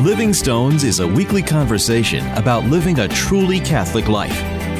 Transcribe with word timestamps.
Living 0.00 0.32
Stones 0.32 0.82
is 0.82 1.00
a 1.00 1.06
weekly 1.06 1.42
conversation 1.42 2.26
about 2.28 2.64
living 2.64 3.00
a 3.00 3.08
truly 3.08 3.60
Catholic 3.60 4.08
life. 4.08 4.34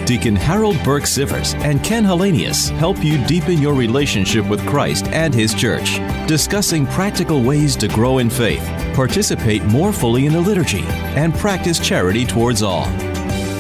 Deacon 0.06 0.34
Harold 0.34 0.82
Burke 0.82 1.02
Sivers 1.02 1.54
and 1.62 1.84
Ken 1.84 2.02
Hallenius 2.02 2.70
help 2.70 3.04
you 3.04 3.22
deepen 3.26 3.58
your 3.58 3.74
relationship 3.74 4.48
with 4.48 4.66
Christ 4.66 5.08
and 5.08 5.34
His 5.34 5.52
Church, 5.52 5.96
discussing 6.26 6.86
practical 6.86 7.42
ways 7.42 7.76
to 7.76 7.88
grow 7.88 8.16
in 8.16 8.30
faith, 8.30 8.62
participate 8.94 9.62
more 9.64 9.92
fully 9.92 10.24
in 10.24 10.32
the 10.32 10.40
liturgy, 10.40 10.84
and 11.14 11.34
practice 11.34 11.78
charity 11.78 12.24
towards 12.24 12.62
all. 12.62 12.86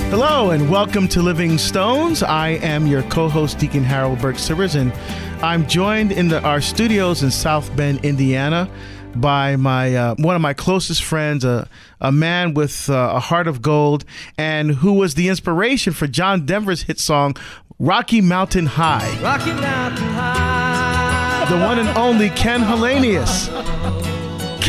Hello 0.08 0.52
and 0.52 0.70
welcome 0.70 1.06
to 1.08 1.20
Living 1.20 1.58
Stones. 1.58 2.22
I 2.22 2.52
am 2.62 2.86
your 2.86 3.02
co-host 3.02 3.58
Deacon 3.58 3.84
Harold 3.84 4.18
Burke 4.22 4.36
Sivers, 4.36 4.76
and 4.76 4.94
I'm 5.42 5.66
joined 5.66 6.10
in 6.10 6.28
the, 6.28 6.42
our 6.42 6.62
studios 6.62 7.22
in 7.22 7.30
South 7.30 7.76
Bend, 7.76 8.02
Indiana, 8.02 8.70
by 9.16 9.56
my 9.56 9.94
uh, 9.94 10.14
one 10.18 10.36
of 10.36 10.42
my 10.42 10.54
closest 10.54 11.02
friends, 11.02 11.44
a 11.44 11.68
a 12.00 12.12
man 12.12 12.54
with 12.54 12.88
uh, 12.88 13.12
a 13.14 13.20
heart 13.20 13.46
of 13.46 13.62
gold, 13.62 14.04
and 14.38 14.70
who 14.70 14.94
was 14.94 15.14
the 15.14 15.28
inspiration 15.28 15.92
for 15.92 16.06
John 16.06 16.46
Denver's 16.46 16.82
hit 16.82 16.98
song 16.98 17.36
"Rocky 17.78 18.20
Mountain 18.20 18.66
High." 18.66 19.18
Rocky 19.22 19.52
Mountain 19.52 20.08
High. 20.08 21.46
The 21.48 21.58
one 21.58 21.78
and 21.78 21.88
only 21.98 22.30
Ken 22.30 22.60
Hallenius. 22.60 24.09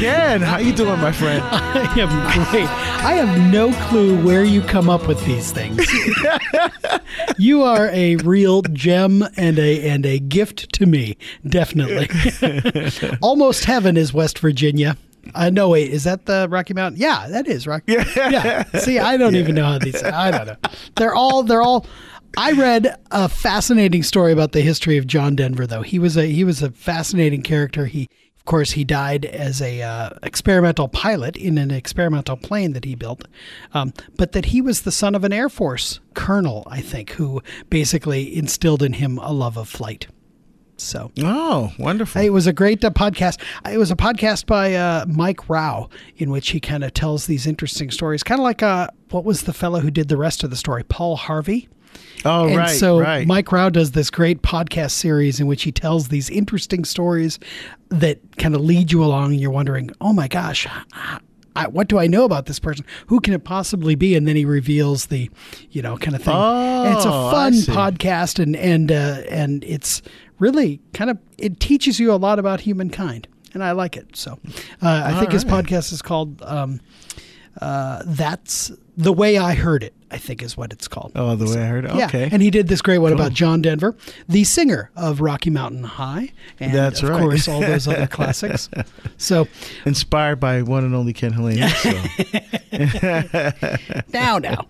Ken, 0.01 0.41
how 0.41 0.57
you 0.57 0.73
doing, 0.73 0.99
my 0.99 1.11
friend? 1.11 1.43
I 1.51 1.99
am 1.99 2.09
great. 2.49 2.67
I 2.67 3.13
have 3.13 3.53
no 3.53 3.71
clue 3.87 4.19
where 4.25 4.43
you 4.43 4.63
come 4.63 4.89
up 4.89 5.07
with 5.07 5.23
these 5.25 5.51
things. 5.51 5.85
you 7.37 7.61
are 7.61 7.87
a 7.89 8.15
real 8.15 8.63
gem 8.63 9.23
and 9.37 9.59
a 9.59 9.87
and 9.87 10.03
a 10.07 10.17
gift 10.17 10.73
to 10.73 10.87
me, 10.87 11.17
definitely. 11.47 12.09
Almost 13.21 13.65
heaven 13.65 13.95
is 13.95 14.11
West 14.11 14.39
Virginia. 14.39 14.97
Uh, 15.35 15.51
no, 15.51 15.69
wait, 15.69 15.91
is 15.91 16.03
that 16.05 16.25
the 16.25 16.47
Rocky 16.49 16.73
Mountain? 16.73 16.99
Yeah, 16.99 17.27
that 17.27 17.45
is 17.45 17.67
Rocky. 17.67 17.93
Yeah. 17.93 18.03
yeah. 18.15 18.63
See, 18.79 18.97
I 18.97 19.17
don't 19.17 19.35
even 19.35 19.53
know 19.53 19.65
how 19.65 19.77
these. 19.77 20.01
I 20.01 20.31
don't 20.31 20.48
know. 20.48 20.57
They're 20.95 21.13
all. 21.13 21.43
They're 21.43 21.61
all. 21.61 21.85
I 22.35 22.54
read 22.54 22.95
a 23.11 23.29
fascinating 23.29 24.01
story 24.01 24.31
about 24.31 24.54
the 24.54 24.61
history 24.61 24.98
of 24.98 25.05
John 25.05 25.35
Denver, 25.35 25.67
though. 25.67 25.83
He 25.83 25.99
was 25.99 26.17
a 26.17 26.26
he 26.26 26.43
was 26.43 26.63
a 26.63 26.71
fascinating 26.71 27.43
character. 27.43 27.85
He 27.85 28.09
of 28.41 28.45
course, 28.45 28.71
he 28.71 28.84
died 28.84 29.23
as 29.23 29.61
a 29.61 29.84
uh, 29.84 30.09
experimental 30.23 30.87
pilot 30.87 31.37
in 31.37 31.59
an 31.59 31.70
experimental 31.70 32.35
plane 32.35 32.73
that 32.73 32.85
he 32.85 32.95
built, 32.95 33.27
um, 33.71 33.93
but 34.17 34.31
that 34.31 34.45
he 34.45 34.63
was 34.63 34.81
the 34.81 34.91
son 34.91 35.13
of 35.13 35.23
an 35.23 35.31
Air 35.31 35.48
Force 35.48 35.99
colonel, 36.15 36.63
I 36.65 36.81
think, 36.81 37.11
who 37.11 37.43
basically 37.70 38.35
instilled 38.35 38.81
in 38.81 38.93
him 38.93 39.20
a 39.20 39.31
love 39.31 39.57
of 39.57 39.70
flight. 39.70 40.07
So, 40.77 41.11
oh, 41.20 41.71
wonderful! 41.77 42.20
It 42.20 42.31
was 42.31 42.48
a 42.48 42.53
great 42.53 42.83
uh, 42.83 42.89
podcast. 42.89 43.39
It 43.71 43.77
was 43.77 43.91
a 43.91 43.95
podcast 43.95 44.48
by 44.48 44.73
uh, 44.73 45.05
Mike 45.07 45.48
Rowe 45.48 45.91
in 46.17 46.31
which 46.31 46.49
he 46.49 46.59
kind 46.59 46.83
of 46.83 46.95
tells 46.95 47.27
these 47.27 47.45
interesting 47.45 47.91
stories, 47.91 48.23
kind 48.23 48.41
of 48.41 48.43
like 48.43 48.63
uh, 48.63 48.87
what 49.11 49.23
was 49.23 49.43
the 49.43 49.53
fellow 49.53 49.81
who 49.81 49.91
did 49.91 50.07
the 50.07 50.17
rest 50.17 50.43
of 50.43 50.49
the 50.49 50.55
story, 50.55 50.83
Paul 50.83 51.15
Harvey. 51.15 51.70
Oh, 52.23 52.47
and 52.47 52.57
right. 52.57 52.70
So 52.70 52.99
right. 52.99 53.25
Mike 53.27 53.51
Rowe 53.51 53.70
does 53.70 53.91
this 53.91 54.09
great 54.09 54.41
podcast 54.41 54.91
series 54.91 55.39
in 55.39 55.47
which 55.47 55.63
he 55.63 55.71
tells 55.71 56.09
these 56.09 56.29
interesting 56.29 56.85
stories 56.85 57.39
that 57.89 58.20
kind 58.37 58.55
of 58.55 58.61
lead 58.61 58.91
you 58.91 59.03
along, 59.03 59.31
and 59.31 59.41
you're 59.41 59.51
wondering, 59.51 59.91
oh 59.99 60.13
my 60.13 60.27
gosh. 60.27 60.67
I, 61.55 61.67
what 61.67 61.89
do 61.89 61.99
I 61.99 62.07
know 62.07 62.23
about 62.23 62.45
this 62.45 62.59
person? 62.59 62.85
Who 63.07 63.20
can 63.20 63.33
it 63.33 63.43
possibly 63.43 63.95
be? 63.95 64.16
And 64.16 64.25
then 64.28 64.35
he 64.35 64.45
reveals 64.45 65.07
the, 65.07 65.29
you 65.72 65.81
know, 65.81 65.97
kind 65.97 66.16
of 66.16 66.23
thing. 66.23 66.33
Oh, 66.33 66.85
and 66.85 66.95
it's 66.95 67.06
a 67.06 67.09
fun 67.09 67.53
podcast, 67.53 68.41
and 68.41 68.55
and 68.55 68.89
uh, 68.91 69.23
and 69.29 69.63
it's 69.66 70.01
really 70.39 70.79
kind 70.94 71.09
of 71.09 71.17
it 71.38 71.59
teaches 71.59 72.00
you 72.00 72.13
a 72.13 72.16
lot 72.16 72.39
about 72.39 72.61
humankind, 72.61 73.28
and 73.53 73.63
I 73.63 73.72
like 73.72 73.97
it. 73.97 74.16
So, 74.16 74.39
uh, 74.81 74.88
I 74.88 75.11
All 75.13 75.19
think 75.19 75.33
his 75.33 75.44
podcast 75.44 75.91
is 75.91 76.01
called 76.01 76.41
um, 76.44 76.79
uh, 77.59 78.03
"That's 78.06 78.72
the 78.97 79.13
Way 79.13 79.38
I 79.38 79.53
Heard 79.56 79.84
It." 79.84 79.94
I 80.13 80.18
think 80.18 80.44
is 80.44 80.57
what 80.57 80.74
it's 80.74 80.90
called. 80.90 81.13
Oh, 81.16 81.38
the 81.38 81.46
way 81.46 81.63
I 81.63 81.68
heard 81.68 81.85
it. 81.85 81.96
Yeah, 81.96 82.07
Okay. 82.07 82.28
and 82.30 82.41
he 82.41 82.52
did 82.52 82.68
this 82.68 82.81
great 82.81 82.97
one 82.97 83.13
about 83.13 83.31
John 83.31 83.62
Denver, 83.62 83.95
the 84.28 84.44
singer 84.44 84.91
of 84.97 85.22
Rocky 85.22 85.50
Mountain 85.50 85.84
High, 85.84 86.31
and 86.59 86.73
That's 86.73 87.01
of 87.01 87.07
right. 87.09 87.22
course 87.22 87.47
all 87.47 87.61
those 87.61 87.88
other 87.88 88.07
classics. 88.11 88.69
So 89.17 89.47
Inspired 89.85 90.41
by 90.41 90.63
one 90.63 90.84
and 90.84 90.94
only 90.94 91.13
Ken 91.13 91.31
Hallenius. 91.31 91.72
So. 91.81 91.91
now, 94.13 94.38
now, 94.38 94.67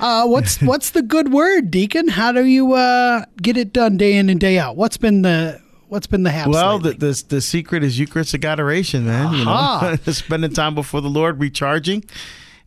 uh, 0.00 0.26
what's 0.26 0.60
what's 0.60 0.90
the 0.90 1.02
good 1.02 1.32
word, 1.32 1.70
Deacon? 1.70 2.08
How 2.08 2.32
do 2.32 2.44
you 2.44 2.72
uh, 2.74 3.24
get 3.40 3.56
it 3.56 3.72
done 3.72 3.96
day 3.96 4.16
in 4.16 4.28
and 4.28 4.40
day 4.40 4.58
out? 4.58 4.76
What's 4.76 4.96
been 4.96 5.22
the 5.22 5.59
what's 5.90 6.06
been 6.06 6.22
the 6.22 6.30
haps 6.30 6.50
Well, 6.50 6.78
the, 6.78 6.92
the 6.92 7.24
the 7.28 7.40
secret 7.40 7.82
is 7.82 7.98
Eucharistic 7.98 8.44
adoration, 8.44 9.04
man. 9.06 9.34
You 9.34 9.44
know, 9.44 9.96
spending 10.12 10.52
time 10.52 10.74
before 10.74 11.00
the 11.00 11.10
Lord, 11.10 11.40
recharging. 11.40 12.04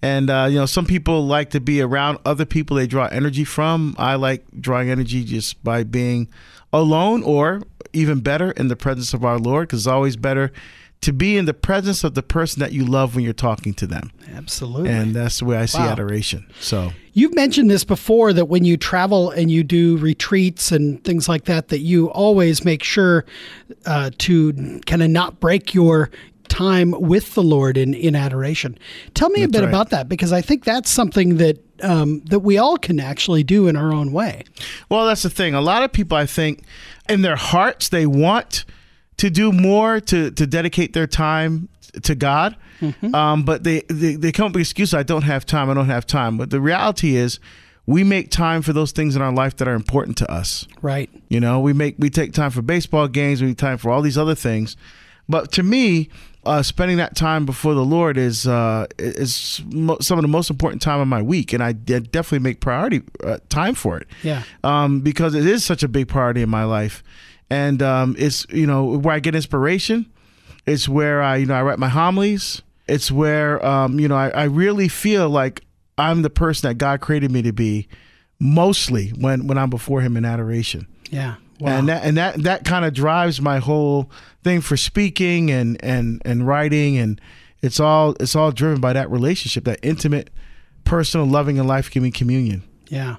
And 0.02 0.30
uh, 0.30 0.48
you 0.50 0.60
know, 0.60 0.66
some 0.66 0.86
people 0.86 1.26
like 1.26 1.52
to 1.52 1.62
be 1.62 1.82
around 1.82 2.20
other 2.26 2.46
people 2.46 2.76
they 2.78 2.88
draw 2.88 3.06
energy 3.08 3.46
from. 3.46 3.96
I 3.98 4.16
like 4.16 4.46
drawing 4.60 4.90
energy 4.90 5.24
just 5.24 5.64
by 5.64 5.84
being 5.84 6.28
alone, 6.74 7.24
or 7.24 7.62
even 7.94 8.20
better, 8.20 8.52
in 8.52 8.68
the 8.68 8.76
presence 8.76 9.14
of 9.14 9.24
our 9.24 9.40
Lord, 9.40 9.70
because 9.70 9.80
it's 9.80 9.88
always 9.88 10.18
better 10.18 10.52
to 11.04 11.14
be 11.14 11.38
in 11.38 11.46
the 11.46 11.54
presence 11.54 12.04
of 12.04 12.14
the 12.16 12.24
person 12.24 12.62
that 12.62 12.72
you 12.72 12.86
love 12.86 13.16
when 13.16 13.24
you're 13.24 13.34
talking 13.34 13.74
to 13.74 13.86
them. 13.86 14.12
Absolutely. 14.34 14.90
And 14.90 15.14
that's 15.14 15.40
the 15.40 15.46
way 15.46 15.58
I 15.58 15.66
see 15.66 15.80
Wow. 15.80 15.90
adoration. 15.90 16.46
So 16.60 16.94
You've 17.16 17.36
mentioned 17.36 17.70
this 17.70 17.84
before 17.84 18.34
that 18.34 18.46
when 18.46 18.66
you 18.66 18.76
travel 18.76 19.30
and 19.30 19.52
you 19.52 19.64
do 19.64 19.98
retreats 19.98 20.72
and 20.72 21.04
things 21.04 21.30
like 21.30 21.46
that, 21.46 21.68
that 21.68 21.80
you 21.80 22.10
always 22.10 22.66
make 22.66 22.84
sure 22.84 23.26
uh, 23.86 24.10
to 24.20 24.80
kind 24.88 25.04
of 25.04 25.10
not 25.10 25.40
break 25.40 25.76
your 25.76 26.10
time 26.48 26.92
with 26.92 27.36
the 27.36 27.44
Lord 27.44 27.78
in, 27.78 27.94
in 27.94 28.16
adoration. 28.16 28.78
Tell 29.14 29.30
me 29.30 29.44
a 29.44 29.48
bit 29.48 29.60
right. 29.60 29.70
about 29.70 29.90
that 29.92 30.10
because 30.10 30.34
I 30.34 30.42
think 30.42 30.64
that's 30.64 30.90
something 30.90 31.38
that 31.38 31.60
um, 31.84 32.22
that 32.26 32.40
we 32.40 32.58
all 32.58 32.78
can 32.78 33.00
actually 33.00 33.44
do 33.44 33.68
in 33.68 33.76
our 33.76 33.92
own 33.92 34.14
way. 34.14 34.44
Well, 34.90 35.06
that's 35.06 35.24
the 35.24 35.30
thing. 35.30 35.54
A 35.54 35.62
lot 35.62 35.84
of 35.84 35.92
people, 35.92 36.18
I 36.18 36.26
think, 36.26 36.64
in 37.10 37.24
their 37.24 37.36
hearts, 37.36 37.90
they 37.90 38.06
want 38.06 38.64
to 39.24 39.30
do 39.30 39.54
more 39.54 40.02
to 40.02 40.32
to 40.32 40.46
dedicate 40.46 40.92
their 40.92 41.08
time 41.08 41.70
to 42.02 42.14
God, 42.14 42.58
um, 43.14 43.44
but 43.44 43.64
they, 43.64 43.82
they 43.88 44.16
they 44.16 44.32
come 44.34 44.48
up 44.48 44.54
with 44.54 44.62
excuses. 44.62 44.94
I 44.94 45.04
don't 45.04 45.22
have 45.24 45.46
time. 45.46 45.70
I 45.70 45.74
don't 45.74 45.90
have 45.90 46.06
time. 46.06 46.38
But 46.38 46.50
the 46.50 46.60
reality 46.60 47.16
is, 47.16 47.40
we 47.86 48.04
make 48.04 48.30
time 48.32 48.62
for 48.62 48.74
those 48.74 48.92
things 48.92 49.16
in 49.16 49.22
our 49.22 49.32
life 49.32 49.56
that 49.58 49.68
are 49.68 49.76
important 49.76 50.18
to 50.18 50.30
us. 50.30 50.68
Right. 50.82 51.10
You 51.30 51.40
know, 51.40 51.62
we 51.62 51.72
make 51.72 51.96
we 51.98 52.10
take 52.10 52.34
time 52.34 52.52
for 52.52 52.62
baseball 52.62 53.08
games, 53.08 53.42
we 53.42 53.48
take 53.50 53.58
time 53.58 53.78
for 53.78 53.92
all 53.92 54.02
these 54.02 54.18
other 54.18 54.36
things. 54.36 54.76
But 55.30 55.54
to 55.54 55.64
me, 55.64 56.10
uh, 56.46 56.62
spending 56.64 56.98
that 56.98 57.16
time 57.16 57.46
before 57.46 57.74
the 57.76 57.86
Lord 57.86 58.18
is 58.18 58.46
uh, 58.46 58.88
is 59.00 59.62
mo- 59.72 60.00
some 60.02 60.18
of 60.18 60.22
the 60.22 60.28
most 60.28 60.50
important 60.50 60.82
time 60.82 61.00
of 61.00 61.08
my 61.08 61.22
week, 61.22 61.54
and 61.54 61.64
I 61.64 61.72
de- 61.72 62.02
definitely 62.02 62.40
make 62.40 62.60
priority 62.60 63.04
uh, 63.24 63.38
time 63.48 63.76
for 63.76 63.98
it. 63.98 64.08
Yeah. 64.22 64.44
um, 64.66 65.00
because 65.00 65.34
it 65.34 65.46
is 65.46 65.64
such 65.64 65.82
a 65.82 65.88
big 65.88 66.10
priority 66.10 66.42
in 66.42 66.50
my 66.50 66.66
life, 66.66 67.02
and 67.50 67.82
um, 67.82 68.16
it's 68.18 68.46
you 68.50 68.68
know 68.68 68.98
where 68.98 69.16
I 69.16 69.20
get 69.20 69.36
inspiration. 69.36 70.12
It's 70.66 70.88
where 70.88 71.22
I 71.22 71.38
you 71.38 71.46
know 71.46 71.56
I 71.56 71.62
write 71.62 71.80
my 71.80 71.90
homilies. 71.90 72.62
It's 72.88 73.12
where 73.12 73.64
um, 73.66 74.00
you 74.00 74.08
know 74.08 74.16
I, 74.16 74.30
I 74.30 74.44
really 74.46 74.88
feel 74.88 75.30
like 75.30 75.64
I'm 75.98 76.22
the 76.22 76.30
person 76.30 76.70
that 76.70 76.76
God 76.76 77.02
created 77.02 77.32
me 77.32 77.42
to 77.44 77.54
be, 77.54 77.88
mostly 78.40 79.10
when 79.10 79.48
when 79.48 79.58
I'm 79.58 79.70
before 79.70 80.02
Him 80.02 80.18
in 80.18 80.26
adoration. 80.26 80.88
Yeah. 81.10 81.36
Wow. 81.60 81.78
And 81.78 81.90
that 81.90 82.04
and 82.04 82.18
that 82.18 82.44
that 82.44 82.66
kind 82.66 82.84
of 82.84 82.94
drives 82.94 83.40
my 83.40 83.60
whole 83.60 84.10
thing 84.44 84.62
for 84.62 84.76
speaking 84.76 85.52
and 85.52 85.82
and 85.84 86.22
and 86.26 86.46
writing 86.46 86.98
and 86.98 87.22
it's 87.62 87.80
all 87.80 88.16
it's 88.20 88.36
all 88.36 88.52
driven 88.52 88.82
by 88.82 88.94
that 88.94 89.10
relationship, 89.10 89.64
that 89.64 89.80
intimate, 89.82 90.30
personal, 90.84 91.26
loving, 91.26 91.58
and 91.58 91.68
life 91.68 91.90
giving 91.90 92.12
communion. 92.12 92.64
Yeah. 92.90 93.16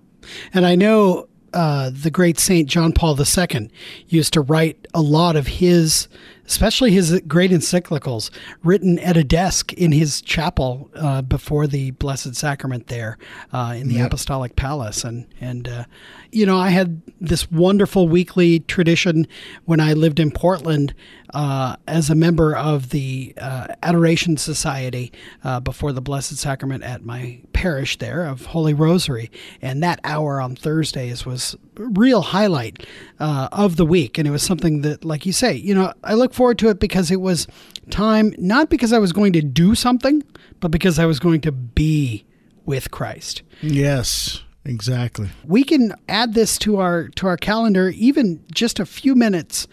And 0.53 0.67
I 0.67 0.75
know 0.75 1.29
uh, 1.55 1.91
the 1.93 2.11
great 2.11 2.39
Saint 2.39 2.69
John 2.69 2.93
Paul 2.93 3.19
II 3.19 3.71
used 4.09 4.33
to 4.35 4.41
write 4.41 4.87
a 4.93 5.01
lot 5.01 5.37
of 5.37 5.47
his, 5.47 6.09
especially 6.47 6.91
his 6.91 7.21
great 7.27 7.51
encyclicals, 7.51 8.31
written 8.63 8.99
at 8.99 9.17
a 9.17 9.25
desk 9.25 9.73
in 9.73 9.93
his 9.93 10.21
chapel 10.21 10.91
uh, 10.95 11.23
before 11.23 11.67
the 11.67 11.91
Blessed 11.93 12.35
Sacrament 12.35 12.89
there 12.89 13.19
uh, 13.53 13.75
in 13.77 13.89
the 13.89 14.01
Apostolic 14.01 14.57
Palace. 14.57 15.05
And, 15.05 15.27
and 15.41 15.69
uh, 15.69 15.85
you 16.31 16.47
know, 16.47 16.59
I 16.59 16.71
had 16.71 17.01
this 17.21 17.51
wonderful 17.51 18.09
weekly 18.09 18.61
tradition 18.61 19.27
when 19.65 19.81
I 19.81 19.93
lived 19.93 20.21
in 20.21 20.31
Portland 20.31 20.95
uh, 21.33 21.77
as 21.89 22.11
a 22.11 22.15
member 22.15 22.55
of 22.55 22.91
the 22.91 23.35
uh, 23.39 23.69
Adoration 23.83 24.37
Society 24.37 25.13
uh, 25.43 25.61
before 25.61 25.93
the 25.93 26.01
Blessed 26.01 26.37
Sacrament 26.37 26.85
at 26.85 27.05
my 27.05 27.41
parish 27.53 27.99
there 27.99 28.27
of 28.27 28.47
Holy 28.47 28.75
Rosary. 28.75 29.31
And 29.63 29.83
that 29.83 30.01
hour 30.05 30.41
on 30.41 30.55
Thursdays 30.55 31.25
was 31.25 31.57
a 31.77 31.83
real 31.83 32.23
highlight 32.23 32.87
uh, 33.19 33.49
of 33.51 33.77
the 33.77 33.87
week. 33.87 34.19
And 34.19 34.29
it 34.29 34.31
was 34.31 34.43
something 34.43 34.83
that, 34.83 35.05
like 35.05 35.27
you 35.27 35.33
say, 35.33 35.55
you 35.55 35.75
know, 35.75 35.93
I 36.05 36.15
look 36.15 36.34
forward 36.35 36.59
to 36.59 36.69
it 36.69 36.79
because 36.81 37.11
it 37.11 37.21
was 37.21 37.47
time, 37.91 38.35
not 38.39 38.69
because 38.71 38.93
I 38.93 38.99
was 38.99 39.13
going 39.13 39.33
to 39.35 39.43
do 39.43 39.75
something, 39.75 40.23
but 40.61 40.71
because 40.71 40.99
I 40.99 41.07
was 41.07 41.19
going 41.19 41.41
to 41.43 41.53
be 41.53 42.25
with 42.67 42.91
Christ 42.91 43.43
Yes, 43.61 44.43
exactly. 44.65 45.29
we 45.45 45.65
can 45.65 45.93
add 46.09 46.33
this 46.35 46.57
to 46.59 46.79
our 46.79 47.09
to 47.09 47.27
our 47.27 47.37
calendar 47.37 47.91
even 47.91 48.43
just 48.53 48.81
a 48.81 48.87
few 48.87 49.15
minutes 49.15 49.67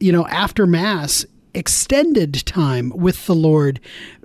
you 0.00 0.10
know 0.12 0.26
after 0.28 0.66
mass 0.66 1.26
extended 1.54 2.32
time 2.46 2.90
with 2.96 3.26
the 3.26 3.34
lord 3.34 3.78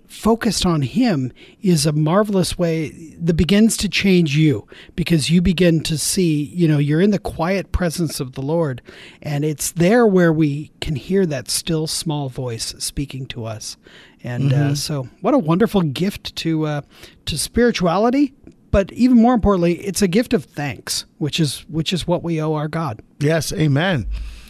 focused 0.08 0.66
on 0.66 0.82
him 0.82 1.32
is 1.62 1.86
a 1.86 1.92
marvelous 1.92 2.58
way 2.58 2.90
that 3.20 3.34
begins 3.36 3.76
to 3.78 3.90
change 3.90 4.38
you 4.38 4.68
because 4.96 5.30
you 5.30 5.42
begin 5.42 5.82
to 5.82 5.98
see 5.98 6.44
you 6.44 6.68
know 6.68 6.78
you're 6.78 7.02
in 7.02 7.12
the 7.12 7.20
quiet 7.20 7.72
presence 7.72 8.20
of 8.20 8.34
the 8.34 8.42
lord 8.42 8.82
and 9.22 9.44
it's 9.44 9.72
there 9.72 10.08
where 10.08 10.32
we 10.32 10.72
can 10.80 10.96
hear 10.96 11.26
that 11.26 11.50
still 11.50 11.88
small 11.88 12.30
voice 12.30 12.74
speaking 12.80 13.26
to 13.26 13.44
us 13.46 13.78
and 14.24 14.54
uh, 14.54 14.74
so 14.74 15.08
what 15.22 15.34
a 15.34 15.38
wonderful 15.38 15.82
gift 15.82 16.36
to 16.36 16.66
uh, 16.66 16.82
to 17.26 17.38
spirituality 17.38 18.34
but 18.72 18.92
even 18.94 19.18
more 19.18 19.34
importantly 19.34 19.74
it's 19.86 20.02
a 20.02 20.08
gift 20.08 20.34
of 20.34 20.46
thanks 20.46 21.06
which 21.18 21.40
is 21.40 21.66
which 21.68 21.92
is 21.92 22.08
what 22.08 22.24
we 22.24 22.42
owe 22.42 22.54
our 22.54 22.68
god 22.70 23.02
Yes, 23.20 23.52
amen. 23.52 24.06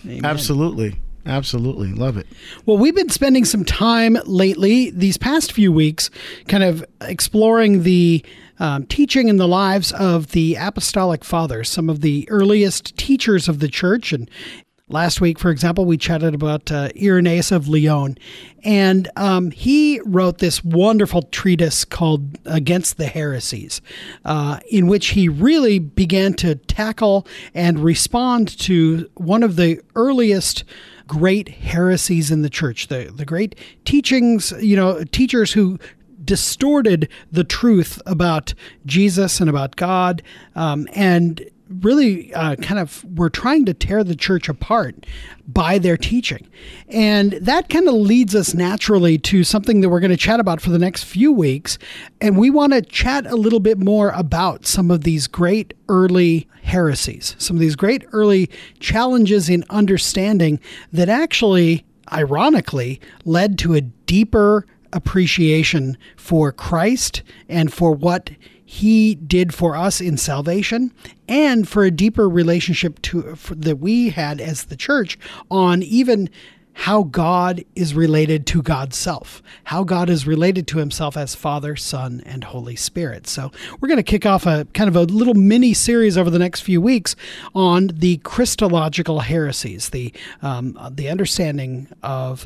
Amen. 0.06 0.26
Absolutely. 0.26 0.96
Absolutely. 1.28 1.92
Love 1.92 2.18
it. 2.18 2.26
Well, 2.66 2.78
we've 2.78 2.96
been 2.96 3.10
spending 3.10 3.44
some 3.44 3.66
time 3.66 4.18
lately, 4.26 4.92
these 4.92 5.18
past 5.18 5.52
few 5.52 5.72
weeks, 5.72 6.10
kind 6.48 6.64
of 6.64 6.86
exploring 7.02 7.84
the 7.84 8.24
um, 8.60 8.86
teaching 8.86 9.30
and 9.30 9.40
the 9.40 9.48
lives 9.48 9.92
of 9.92 10.32
the 10.32 10.56
apostolic 10.56 11.24
fathers, 11.24 11.70
some 11.70 11.90
of 11.90 12.02
the 12.02 12.28
earliest 12.30 12.98
teachers 12.98 13.50
of 13.50 13.60
the 13.60 13.68
church. 13.68 14.14
And 14.14 14.32
last 14.88 15.20
week, 15.20 15.38
for 15.38 15.52
example, 15.52 15.86
we 15.86 15.98
chatted 15.98 16.34
about 16.34 16.72
uh, 16.72 16.90
Irenaeus 17.00 17.52
of 17.52 17.68
Lyon. 17.68 18.18
And 18.64 19.10
um, 19.18 19.52
he 19.52 20.00
wrote 20.06 20.38
this 20.40 20.64
wonderful 20.64 21.24
treatise 21.24 21.84
called 21.86 22.38
Against 22.46 22.98
the 22.98 23.08
Heresies, 23.08 23.82
uh, 24.26 24.60
in 24.72 24.88
which 24.88 25.08
he 25.10 25.28
really 25.30 25.78
began 25.80 26.34
to 26.36 26.56
tackle 26.56 27.28
and 27.54 27.80
respond 27.80 28.58
to 28.60 29.10
one 29.16 29.44
of 29.44 29.58
the 29.58 29.82
earliest 29.96 30.64
great 31.08 31.50
heresies 31.50 32.30
in 32.30 32.42
the 32.42 32.50
church, 32.50 32.88
the, 32.88 33.12
the 33.16 33.26
great 33.26 33.58
teachings, 33.86 34.54
you 34.60 34.76
know, 34.76 35.04
teachers 35.06 35.54
who 35.54 35.80
distorted 36.24 37.10
the 37.32 37.44
truth 37.44 38.02
about 38.06 38.54
Jesus 38.86 39.40
and 39.40 39.50
about 39.50 39.76
God, 39.76 40.22
um, 40.56 40.88
and 40.94 41.50
really 41.70 42.34
uh, 42.34 42.56
kind 42.58 42.80
of 42.80 43.04
were 43.18 43.30
trying 43.30 43.66
to 43.66 43.74
tear 43.74 44.04
the 44.04 44.16
church 44.16 44.50
apart 44.50 45.06
by 45.48 45.78
their 45.78 45.98
teaching. 45.98 46.48
And 46.90 47.34
that 47.34 47.70
kind 47.70 47.88
of 47.88 47.94
leads 47.94 48.36
us 48.36 48.54
naturally 48.54 49.18
to 49.20 49.44
something 49.44 49.82
that 49.82 49.90
we're 49.90 50.00
going 50.00 50.12
to 50.12 50.18
chat 50.18 50.40
about 50.40 50.62
for 50.62 50.70
the 50.70 50.80
next 50.80 51.04
few 51.04 51.32
weeks. 51.32 51.78
And 52.20 52.38
we 52.38 52.50
want 52.50 52.74
to 52.74 52.82
chat 52.82 53.26
a 53.26 53.36
little 53.36 53.60
bit 53.60 53.78
more 53.78 54.10
about 54.10 54.66
some 54.66 54.92
of 54.92 55.04
these 55.04 55.28
great 55.28 55.74
early 55.90 56.48
heresies, 56.64 57.36
some 57.38 57.56
of 57.56 57.62
these 57.62 57.76
great 57.76 58.06
early 58.12 58.50
challenges 58.80 59.50
in 59.50 59.64
understanding 59.70 60.60
that 60.92 61.10
actually, 61.10 61.86
ironically, 62.12 63.00
led 63.24 63.58
to 63.60 63.74
a 63.74 63.82
deeper 63.82 64.66
appreciation 64.94 65.98
for 66.16 66.52
Christ 66.52 67.24
and 67.48 67.72
for 67.74 67.92
what 67.92 68.32
he 68.70 69.16
did 69.16 69.54
for 69.54 69.78
us 69.78 70.02
in 70.02 70.18
salvation 70.18 70.92
and 71.30 71.70
for 71.70 71.86
a 71.86 71.90
deeper 71.90 72.28
relationship 72.28 73.02
to 73.02 73.34
for, 73.38 73.56
that 73.56 73.78
we 73.78 74.10
had 74.10 74.42
as 74.42 74.66
the 74.66 74.76
church 74.76 75.18
on 75.50 75.82
even 75.82 76.30
how 76.74 77.04
God 77.04 77.64
is 77.76 77.96
related 77.96 78.46
to 78.48 78.62
God's 78.62 78.98
self, 78.98 79.42
how 79.64 79.86
God 79.86 80.10
is 80.10 80.28
related 80.28 80.68
to 80.68 80.80
himself 80.80 81.16
as 81.16 81.34
Father, 81.34 81.78
Son, 81.78 82.22
and 82.26 82.44
Holy 82.44 82.76
Spirit. 82.76 83.26
So, 83.26 83.54
we're 83.80 83.88
going 83.88 83.98
to 83.98 84.04
kick 84.04 84.26
off 84.26 84.46
a 84.46 84.68
kind 84.74 84.90
of 84.90 84.98
a 84.98 85.04
little 85.04 85.34
mini 85.34 85.74
series 85.74 86.18
over 86.18 86.30
the 86.30 86.38
next 86.38 86.60
few 86.60 86.82
weeks 86.82 87.16
on 87.56 87.88
the 87.94 88.18
Christological 88.18 89.22
heresies, 89.22 89.92
the, 89.92 90.14
um, 90.42 90.78
the 90.92 91.08
understanding 91.08 91.88
of 92.04 92.46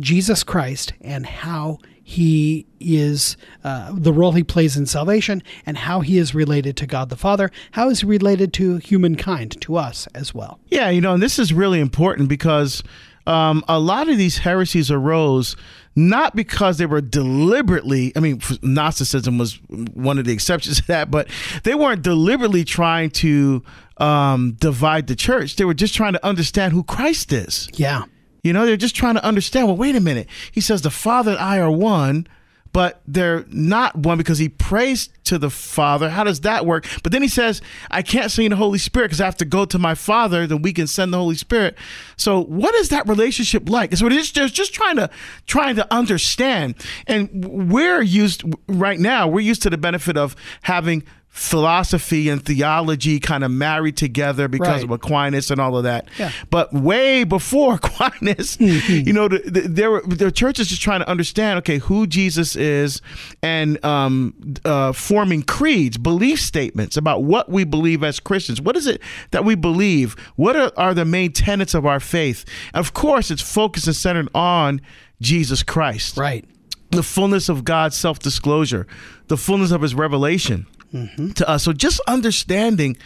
Jesus 0.00 0.42
Christ 0.44 0.94
and 1.02 1.26
how 1.26 1.78
he 2.08 2.64
is 2.80 3.36
uh, 3.64 3.92
the 3.92 4.14
role 4.14 4.32
he 4.32 4.42
plays 4.42 4.78
in 4.78 4.86
salvation 4.86 5.42
and 5.66 5.76
how 5.76 6.00
he 6.00 6.16
is 6.16 6.34
related 6.34 6.74
to 6.74 6.86
God 6.86 7.10
the 7.10 7.18
Father, 7.18 7.50
how 7.72 7.90
is 7.90 8.00
he 8.00 8.06
related 8.06 8.54
to 8.54 8.78
humankind, 8.78 9.60
to 9.60 9.76
us 9.76 10.08
as 10.14 10.32
well. 10.32 10.58
Yeah, 10.68 10.88
you 10.88 11.02
know, 11.02 11.12
and 11.12 11.22
this 11.22 11.38
is 11.38 11.52
really 11.52 11.80
important 11.80 12.30
because 12.30 12.82
um, 13.26 13.62
a 13.68 13.78
lot 13.78 14.08
of 14.08 14.16
these 14.16 14.38
heresies 14.38 14.90
arose 14.90 15.54
not 15.94 16.34
because 16.34 16.78
they 16.78 16.86
were 16.86 17.02
deliberately, 17.02 18.14
I 18.16 18.20
mean, 18.20 18.40
Gnosticism 18.62 19.36
was 19.36 19.60
one 19.92 20.18
of 20.18 20.24
the 20.24 20.32
exceptions 20.32 20.78
to 20.78 20.86
that, 20.86 21.10
but 21.10 21.28
they 21.64 21.74
weren't 21.74 22.00
deliberately 22.00 22.64
trying 22.64 23.10
to 23.10 23.62
um, 23.98 24.52
divide 24.52 25.08
the 25.08 25.16
church. 25.16 25.56
They 25.56 25.66
were 25.66 25.74
just 25.74 25.94
trying 25.94 26.14
to 26.14 26.24
understand 26.24 26.72
who 26.72 26.84
Christ 26.84 27.34
is. 27.34 27.68
Yeah. 27.74 28.04
You 28.48 28.54
know, 28.54 28.66
they're 28.66 28.76
just 28.76 28.96
trying 28.96 29.14
to 29.14 29.24
understand. 29.24 29.68
Well, 29.68 29.76
wait 29.76 29.94
a 29.94 30.00
minute. 30.00 30.26
He 30.50 30.60
says 30.60 30.82
the 30.82 30.90
Father 30.90 31.32
and 31.32 31.40
I 31.40 31.58
are 31.58 31.70
one, 31.70 32.26
but 32.72 33.00
they're 33.06 33.44
not 33.48 33.96
one 33.96 34.18
because 34.18 34.38
he 34.38 34.48
prays 34.48 35.08
to 35.24 35.38
the 35.38 35.50
Father. 35.50 36.10
How 36.10 36.24
does 36.24 36.40
that 36.40 36.66
work? 36.66 36.86
But 37.02 37.12
then 37.12 37.22
he 37.22 37.28
says, 37.28 37.60
I 37.90 38.02
can't 38.02 38.30
send 38.30 38.52
the 38.52 38.56
Holy 38.56 38.78
Spirit 38.78 39.08
because 39.08 39.20
I 39.20 39.24
have 39.24 39.36
to 39.38 39.44
go 39.44 39.64
to 39.64 39.78
my 39.78 39.94
Father, 39.94 40.46
then 40.46 40.62
we 40.62 40.72
can 40.72 40.86
send 40.86 41.12
the 41.12 41.18
Holy 41.18 41.34
Spirit. 41.34 41.76
So 42.16 42.42
what 42.44 42.74
is 42.74 42.88
that 42.90 43.06
relationship 43.06 43.68
like? 43.68 43.94
So 43.96 44.06
it's 44.06 44.30
just, 44.30 44.54
just 44.54 44.74
trying 44.74 44.96
to 44.96 45.10
trying 45.46 45.76
to 45.76 45.92
understand. 45.92 46.74
And 47.06 47.70
we're 47.70 48.02
used 48.02 48.42
right 48.66 48.98
now, 48.98 49.28
we're 49.28 49.40
used 49.40 49.62
to 49.62 49.70
the 49.70 49.78
benefit 49.78 50.16
of 50.16 50.36
having 50.62 51.04
philosophy 51.30 52.28
and 52.28 52.44
theology 52.44 53.20
kind 53.20 53.44
of 53.44 53.50
married 53.50 53.96
together 53.96 54.48
because 54.48 54.68
Right. 54.82 54.84
of 54.84 54.90
Aquinas 54.90 55.50
and 55.50 55.60
all 55.60 55.76
of 55.76 55.84
that. 55.84 56.08
Yeah. 56.18 56.32
But 56.50 56.72
way 56.72 57.24
before 57.24 57.74
Aquinas, 57.82 58.58
you 58.60 59.12
know, 59.12 59.28
the, 59.28 59.38
the, 59.38 59.60
there 59.62 59.90
were 59.90 60.02
the 60.06 60.32
church 60.32 60.58
is 60.58 60.68
just 60.68 60.82
trying 60.82 61.00
to 61.00 61.08
understand, 61.08 61.58
okay, 61.58 61.78
who 61.78 62.06
Jesus 62.06 62.56
is, 62.56 63.00
and 63.42 63.82
um, 63.84 64.34
uh, 64.64 64.92
forming 64.92 65.42
creeds, 65.42 65.96
belief 65.96 66.40
statements 66.40 66.96
about 66.96 67.22
what 67.22 67.48
we 67.48 67.64
believe 67.64 68.02
as 68.02 68.20
Christians. 68.20 68.60
What 68.60 68.76
is 68.76 68.86
it 68.86 69.00
that 69.30 69.44
we 69.44 69.54
believe? 69.54 70.16
What 70.36 70.56
are, 70.56 70.72
are 70.76 70.92
the 70.94 71.04
main 71.04 71.32
tenets 71.32 71.72
of 71.74 71.86
our 71.86 72.00
faith? 72.00 72.44
Of 72.74 72.94
course, 72.94 73.30
it's 73.30 73.42
focused 73.42 73.86
and 73.86 73.96
centered 73.96 74.28
on 74.34 74.80
Jesus 75.20 75.62
Christ 75.62 76.16
Right. 76.16 76.44
the 76.90 77.02
fullness 77.02 77.48
of 77.48 77.64
God's 77.64 77.96
self 77.96 78.18
disclosure, 78.18 78.86
the 79.28 79.36
fullness 79.36 79.70
of 79.70 79.82
his 79.82 79.94
revelation. 79.94 80.66
To 80.92 81.48
us. 81.48 81.64
So 81.64 81.72
just 81.72 82.00
understanding 82.06 82.96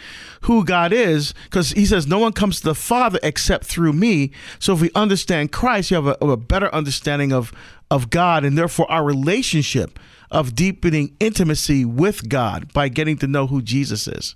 who 0.41 0.63
God 0.63 0.93
is, 0.93 1.33
because 1.45 1.71
he 1.71 1.85
says, 1.85 2.07
No 2.07 2.19
one 2.19 2.31
comes 2.31 2.59
to 2.59 2.65
the 2.65 2.75
Father 2.75 3.19
except 3.23 3.65
through 3.65 3.93
me. 3.93 4.31
So 4.59 4.73
if 4.73 4.81
we 4.81 4.89
understand 4.95 5.51
Christ, 5.51 5.91
you 5.91 5.95
have 5.95 6.07
a, 6.07 6.25
a 6.25 6.37
better 6.37 6.73
understanding 6.73 7.33
of, 7.33 7.51
of 7.91 8.09
God 8.09 8.45
and 8.45 8.57
therefore 8.57 8.89
our 8.89 9.03
relationship 9.03 9.99
of 10.31 10.55
deepening 10.55 11.15
intimacy 11.19 11.85
with 11.85 12.29
God 12.29 12.73
by 12.73 12.89
getting 12.89 13.17
to 13.17 13.27
know 13.27 13.47
who 13.47 13.61
Jesus 13.61 14.07
is. 14.07 14.35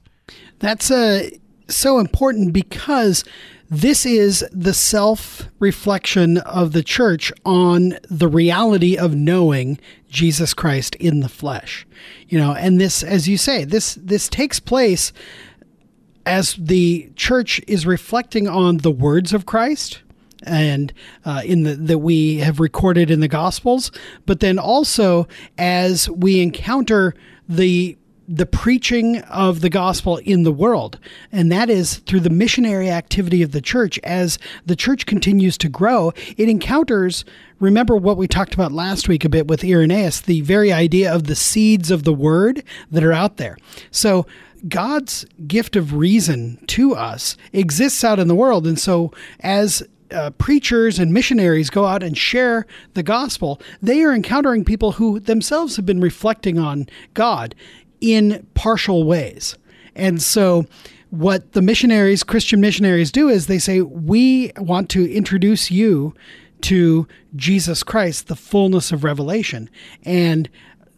That's 0.60 0.92
uh, 0.92 1.30
so 1.68 2.00
important 2.00 2.54
because 2.54 3.24
this 3.70 4.06
is 4.06 4.46
the 4.52 4.74
self 4.74 5.44
reflection 5.60 6.38
of 6.38 6.72
the 6.72 6.84
church 6.84 7.32
on 7.46 7.98
the 8.10 8.28
reality 8.28 8.98
of 8.98 9.16
knowing 9.16 9.80
Jesus 10.10 10.54
Christ 10.54 10.96
in 10.96 11.20
the 11.20 11.30
flesh. 11.30 11.86
You 12.30 12.40
know, 12.40 12.54
and 12.54 12.80
this, 12.80 13.04
as 13.04 13.28
you 13.28 13.38
say, 13.38 13.66
this 13.66 13.96
this 13.96 14.30
takes 14.30 14.60
place 14.60 15.12
as 16.26 16.56
the 16.56 17.12
church 17.16 17.62
is 17.68 17.86
reflecting 17.86 18.48
on 18.48 18.78
the 18.78 18.92
words 18.92 19.34
of 19.34 19.46
Christ 19.46 20.02
and 20.44 20.94
uh, 21.26 21.42
in 21.44 21.64
the 21.64 21.76
that 21.76 22.00
we 22.00 22.38
have 22.38 22.60
recorded 22.60 23.12
in 23.12 23.20
the 23.20 23.28
Gospels, 23.28 23.92
but 24.26 24.40
then 24.40 24.60
also 24.60 25.28
as 25.58 26.10
we 26.10 26.42
encounter 26.42 27.14
the 27.50 27.98
the 28.28 28.46
preaching 28.46 29.20
of 29.22 29.62
the 29.62 29.70
gospel 29.70 30.18
in 30.18 30.44
the 30.44 30.52
world, 30.52 31.00
and 31.32 31.52
that 31.52 31.70
is 31.70 31.98
through 32.00 32.20
the 32.20 32.30
missionary 32.30 32.90
activity 32.90 33.42
of 33.42 33.54
the 33.54 33.62
church. 33.62 33.98
As 34.00 34.38
the 34.66 34.76
church 34.76 35.06
continues 35.06 35.58
to 35.60 35.70
grow, 35.70 36.12
it 36.36 36.50
encounters. 36.50 37.24
Remember 37.60 37.96
what 37.96 38.18
we 38.18 38.28
talked 38.28 38.54
about 38.54 38.72
last 38.74 39.08
week 39.08 39.24
a 39.24 39.30
bit 39.30 39.48
with 39.48 39.64
Irenaeus, 39.64 40.22
the 40.22 40.42
very 40.42 40.74
idea 40.74 41.14
of 41.14 41.24
the 41.24 41.36
seeds 41.36 41.90
of 41.90 42.04
the 42.04 42.14
word 42.14 42.64
that 42.92 43.04
are 43.04 43.14
out 43.14 43.38
there. 43.38 43.58
So 43.92 44.26
God's 44.68 45.26
gift 45.48 45.76
of 45.76 45.94
reason 45.94 46.60
to 46.68 46.96
us 46.96 47.38
exists 47.54 48.04
out 48.04 48.20
in 48.20 48.28
the 48.28 48.36
world. 48.36 48.68
And 48.68 48.78
so, 48.78 49.12
as 49.40 49.84
uh, 50.12 50.32
preachers 50.32 51.00
and 51.00 51.14
missionaries 51.14 51.70
go 51.70 51.86
out 51.86 52.02
and 52.02 52.18
share 52.18 52.66
the 52.94 53.04
gospel, 53.04 53.62
they 53.82 54.04
are 54.04 54.14
encountering 54.14 54.64
people 54.64 54.94
who 54.94 55.20
themselves 55.20 55.76
have 55.76 55.86
been 55.86 56.02
reflecting 56.02 56.58
on 56.58 56.88
God 57.14 57.56
in 58.02 58.46
partial 58.54 59.04
ways. 59.04 59.58
And 59.96 60.22
so, 60.22 60.66
what 61.10 61.54
the 61.54 61.62
missionaries, 61.62 62.24
Christian 62.24 62.60
missionaries, 62.60 63.12
do 63.12 63.30
is 63.30 63.48
they 63.48 63.60
say, 63.60 63.82
We 63.82 64.52
want 64.58 64.90
to 64.92 65.12
introduce 65.12 65.72
you 65.72 66.14
to 66.62 67.08
Jesus 67.36 67.84
Christ, 67.84 68.28
the 68.28 68.36
fullness 68.36 68.92
of 68.92 69.04
revelation. 69.04 69.70
And 70.04 70.50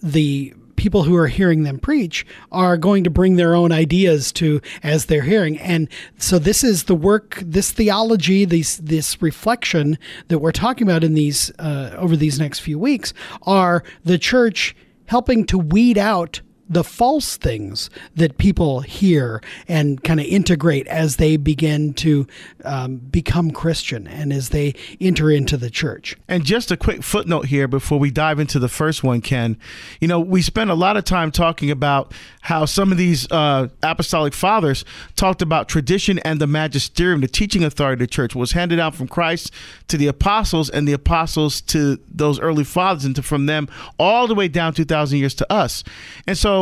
the 0.02 0.54
people 0.80 1.04
who 1.04 1.16
are 1.16 1.28
hearing 1.28 1.64
them 1.64 1.78
preach 1.78 2.26
are 2.54 2.78
going 2.78 3.04
to 3.04 3.10
bring 3.10 3.36
their 3.36 3.54
own 3.54 3.70
ideas 3.72 4.32
to 4.32 4.62
as 4.82 5.06
they're 5.06 5.24
hearing. 5.24 5.60
And 5.60 5.90
so 6.18 6.40
this 6.40 6.64
is 6.64 6.86
the 6.86 6.96
work, 6.96 7.44
this 7.46 7.72
theology, 7.72 8.46
this 8.46 8.78
this 8.78 9.22
reflection 9.22 9.98
that 10.30 10.40
we're 10.40 10.54
talking 10.54 10.88
about 10.88 11.04
in 11.04 11.16
these 11.16 11.52
uh, 11.60 11.96
over 11.98 12.16
these 12.16 12.40
next 12.40 12.60
few 12.60 12.80
weeks 12.80 13.14
are 13.42 13.84
the 14.06 14.18
church 14.18 14.74
helping 15.08 15.46
to 15.48 15.58
weed 15.58 15.98
out 15.98 16.40
the 16.70 16.84
false 16.84 17.36
things 17.36 17.90
that 18.16 18.38
people 18.38 18.82
hear 18.82 19.42
and 19.68 20.04
kind 20.04 20.20
of 20.20 20.28
integrate 20.28 20.86
as 20.88 21.16
they 21.16 21.36
begin 21.36 21.94
to 21.96 22.28
um, 22.64 22.98
become 22.98 23.50
Christian 23.50 24.08
and 24.08 24.32
as 24.32 24.50
they 24.50 24.76
enter 25.02 25.32
into 25.32 25.58
the 25.58 25.72
church. 25.72 26.16
And 26.28 26.46
just 26.46 26.70
a 26.70 26.78
quick 26.78 27.02
footnote 27.02 27.48
here 27.48 27.68
before 27.68 27.98
we 27.98 28.12
dive 28.12 28.40
into 28.40 28.60
the 28.60 28.70
first 28.70 29.04
one, 29.04 29.22
Ken. 29.22 29.58
You 30.00 30.08
know, 30.08 30.20
we 30.20 30.44
spent 30.44 30.70
a 30.70 30.76
lot 30.76 30.96
of 30.96 31.06
time 31.06 31.32
talking 31.32 31.72
about 31.72 32.14
how 32.42 32.66
some 32.66 32.92
of 32.92 33.00
these 33.00 33.30
uh, 33.32 33.70
apostolic 33.82 34.34
fathers 34.34 34.86
talked 35.16 35.42
about 35.42 35.70
tradition 35.70 36.20
and 36.20 36.40
the 36.40 36.48
magisterium, 36.48 37.22
the 37.22 37.28
teaching 37.28 37.64
authority 37.64 37.94
of 37.96 38.00
the 38.00 38.08
church, 38.08 38.36
was 38.36 38.52
handed 38.52 38.76
down 38.76 38.92
from 38.92 39.08
Christ 39.08 39.52
to 39.88 39.98
the 39.98 40.08
apostles 40.08 40.70
and 40.70 40.88
the 40.88 40.94
apostles 40.94 41.62
to 41.62 42.00
those 42.10 42.40
early 42.40 42.64
fathers 42.64 43.06
and 43.06 43.16
to 43.16 43.24
from 43.24 43.48
them 43.48 43.68
all 43.98 44.28
the 44.28 44.36
way 44.36 44.48
down 44.48 44.74
2,000 44.74 45.18
years 45.18 45.34
to 45.36 45.52
us. 45.52 45.84
And 46.28 46.38
so 46.38 46.59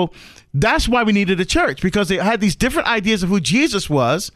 that's 0.53 0.87
why 0.87 1.03
we 1.03 1.13
needed 1.13 1.39
a 1.39 1.45
church 1.45 1.81
because 1.81 2.09
they 2.09 2.17
had 2.17 2.41
these 2.41 2.55
different 2.55 2.87
ideas 2.87 3.23
of 3.23 3.29
who 3.29 3.39
Jesus 3.39 3.89
was. 3.89 4.31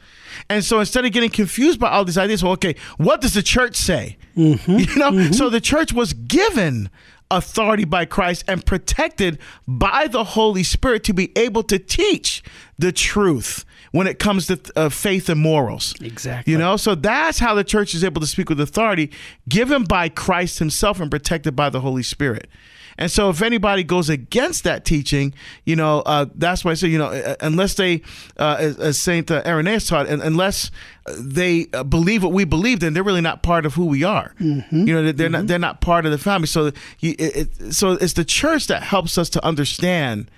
And 0.50 0.64
so 0.64 0.80
instead 0.80 1.06
of 1.06 1.12
getting 1.12 1.30
confused 1.30 1.80
by 1.80 1.90
all 1.90 2.06
these 2.06 2.18
ideas, 2.18 2.44
well, 2.44 2.54
okay, 2.54 2.76
what 2.98 3.22
does 3.22 3.34
the 3.34 3.44
church 3.44 3.76
say? 3.76 4.18
Mm-hmm, 4.36 4.72
you 4.78 4.96
know, 4.96 5.12
mm-hmm. 5.12 5.34
so 5.34 5.50
the 5.50 5.62
church 5.62 5.94
was 5.94 6.14
given 6.14 6.90
authority 7.32 7.86
by 7.86 8.06
Christ 8.06 8.44
and 8.48 8.66
protected 8.66 9.40
by 9.68 10.08
the 10.08 10.24
Holy 10.24 10.64
Spirit 10.64 11.04
to 11.06 11.14
be 11.14 11.32
able 11.38 11.64
to 11.64 11.80
teach 11.80 12.44
the 12.78 12.92
truth 12.92 13.66
when 13.92 14.08
it 14.08 14.20
comes 14.20 14.48
to 14.48 14.60
uh, 14.76 14.90
faith 14.90 15.30
and 15.30 15.40
morals. 15.40 15.96
Exactly. 16.02 16.52
You 16.52 16.60
know, 16.60 16.78
so 16.78 16.96
that's 16.96 17.40
how 17.40 17.54
the 17.54 17.64
church 17.64 17.94
is 17.94 18.04
able 18.04 18.22
to 18.22 18.28
speak 18.28 18.50
with 18.50 18.60
authority 18.60 19.12
given 19.50 19.84
by 19.84 20.10
Christ 20.10 20.60
himself 20.60 21.00
and 21.00 21.10
protected 21.10 21.56
by 21.56 21.70
the 21.70 21.82
Holy 21.82 22.04
Spirit. 22.04 22.48
And 22.98 23.12
so, 23.12 23.30
if 23.30 23.42
anybody 23.42 23.84
goes 23.84 24.10
against 24.10 24.64
that 24.64 24.86
teaching, 24.86 25.34
you 25.66 25.76
know, 25.76 26.02
uh, 26.02 26.26
that's 26.36 26.64
why 26.64 26.72
I 26.72 26.74
say, 26.76 26.88
you 26.88 26.98
know, 26.98 27.08
uh, 27.08 27.36
unless 27.42 27.76
they, 27.76 28.02
uh, 28.38 28.58
as, 28.60 28.78
as, 28.80 29.00
Saint 29.00 29.32
uh, 29.32 29.42
Irenaeus 29.46 29.88
taught, 29.88 30.08
unless 30.08 30.72
they 31.18 31.68
uh, 31.74 31.84
believe 31.84 32.24
what 32.24 32.34
we 32.34 32.44
believe, 32.44 32.80
then 32.80 32.94
they're 32.94 33.04
really 33.04 33.22
not 33.22 33.44
part 33.44 33.66
of 33.66 33.74
who 33.74 33.86
we 33.86 34.04
are. 34.04 34.34
Mm-hmm. 34.40 34.88
You 34.88 34.94
know, 34.94 35.12
they're 35.12 35.28
mm-hmm. 35.28 35.34
not 35.34 35.48
they're 35.48 35.60
not 35.60 35.82
part 35.82 36.06
of 36.06 36.12
the 36.12 36.18
family. 36.18 36.48
So, 36.48 36.68
it, 36.68 36.76
it, 37.02 37.74
so 37.74 37.92
it's 37.92 38.14
the 38.14 38.26
church 38.26 38.68
that 38.68 38.84
helps 38.84 39.18
us 39.18 39.30
to 39.32 39.46
understand. 39.46 40.30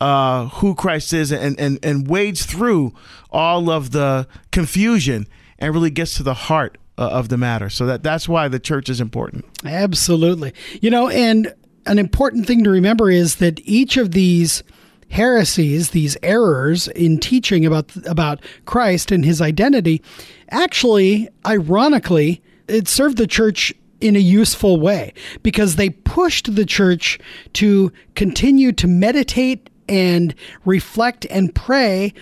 Uh, 0.00 0.48
who 0.48 0.74
Christ 0.74 1.12
is 1.12 1.30
and, 1.30 1.60
and, 1.60 1.78
and 1.84 2.08
wades 2.08 2.46
through 2.46 2.94
all 3.30 3.68
of 3.68 3.90
the 3.90 4.26
confusion 4.50 5.26
and 5.58 5.74
really 5.74 5.90
gets 5.90 6.14
to 6.14 6.22
the 6.22 6.32
heart 6.32 6.78
uh, 7.00 7.08
of 7.08 7.30
the 7.30 7.38
matter. 7.38 7.70
So 7.70 7.86
that 7.86 8.02
that's 8.02 8.28
why 8.28 8.48
the 8.48 8.60
church 8.60 8.88
is 8.88 9.00
important. 9.00 9.44
Absolutely. 9.64 10.52
You 10.80 10.90
know, 10.90 11.08
and 11.08 11.52
an 11.86 11.98
important 11.98 12.46
thing 12.46 12.64
to 12.64 12.70
remember 12.70 13.10
is 13.10 13.36
that 13.36 13.60
each 13.64 13.96
of 13.96 14.12
these 14.12 14.62
heresies, 15.10 15.90
these 15.90 16.16
errors 16.22 16.88
in 16.88 17.18
teaching 17.18 17.66
about 17.66 17.94
about 18.06 18.40
Christ 18.64 19.10
and 19.10 19.24
his 19.24 19.40
identity, 19.40 20.02
actually, 20.50 21.28
ironically, 21.46 22.42
it 22.68 22.88
served 22.88 23.16
the 23.16 23.26
church 23.26 23.74
in 24.00 24.16
a 24.16 24.20
useful 24.20 24.80
way 24.80 25.12
because 25.42 25.76
they 25.76 25.90
pushed 25.90 26.54
the 26.54 26.64
church 26.64 27.18
to 27.54 27.92
continue 28.14 28.72
to 28.72 28.86
meditate 28.86 29.68
and 29.88 30.34
reflect 30.64 31.26
and 31.30 31.54
pray 31.54 32.14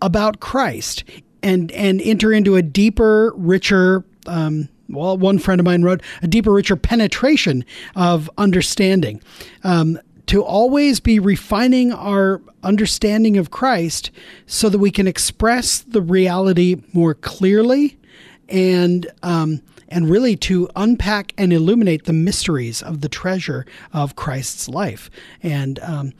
about 0.00 0.40
Christ 0.40 1.04
and 1.42 1.70
and 1.72 2.00
enter 2.00 2.32
into 2.32 2.56
a 2.56 2.62
deeper, 2.62 3.32
richer 3.36 4.04
um, 4.26 4.68
well, 4.92 5.16
one 5.16 5.38
friend 5.38 5.60
of 5.60 5.64
mine 5.64 5.82
wrote, 5.82 6.02
a 6.22 6.26
deeper, 6.26 6.52
richer 6.52 6.76
penetration 6.76 7.64
of 7.96 8.30
understanding. 8.38 9.20
Um, 9.64 9.98
to 10.26 10.42
always 10.42 11.00
be 11.00 11.18
refining 11.18 11.92
our 11.92 12.40
understanding 12.62 13.36
of 13.36 13.50
Christ 13.50 14.10
so 14.46 14.68
that 14.68 14.78
we 14.78 14.90
can 14.90 15.08
express 15.08 15.80
the 15.80 16.00
reality 16.00 16.76
more 16.92 17.14
clearly 17.14 17.98
and 18.48 19.10
um, 19.22 19.60
and 19.88 20.08
really 20.08 20.36
to 20.36 20.70
unpack 20.74 21.34
and 21.36 21.52
illuminate 21.52 22.04
the 22.04 22.12
mysteries 22.12 22.82
of 22.82 23.00
the 23.00 23.08
treasure 23.08 23.66
of 23.92 24.16
Christ's 24.16 24.68
life. 24.68 25.10
And 25.42 25.78
um, 25.80 26.12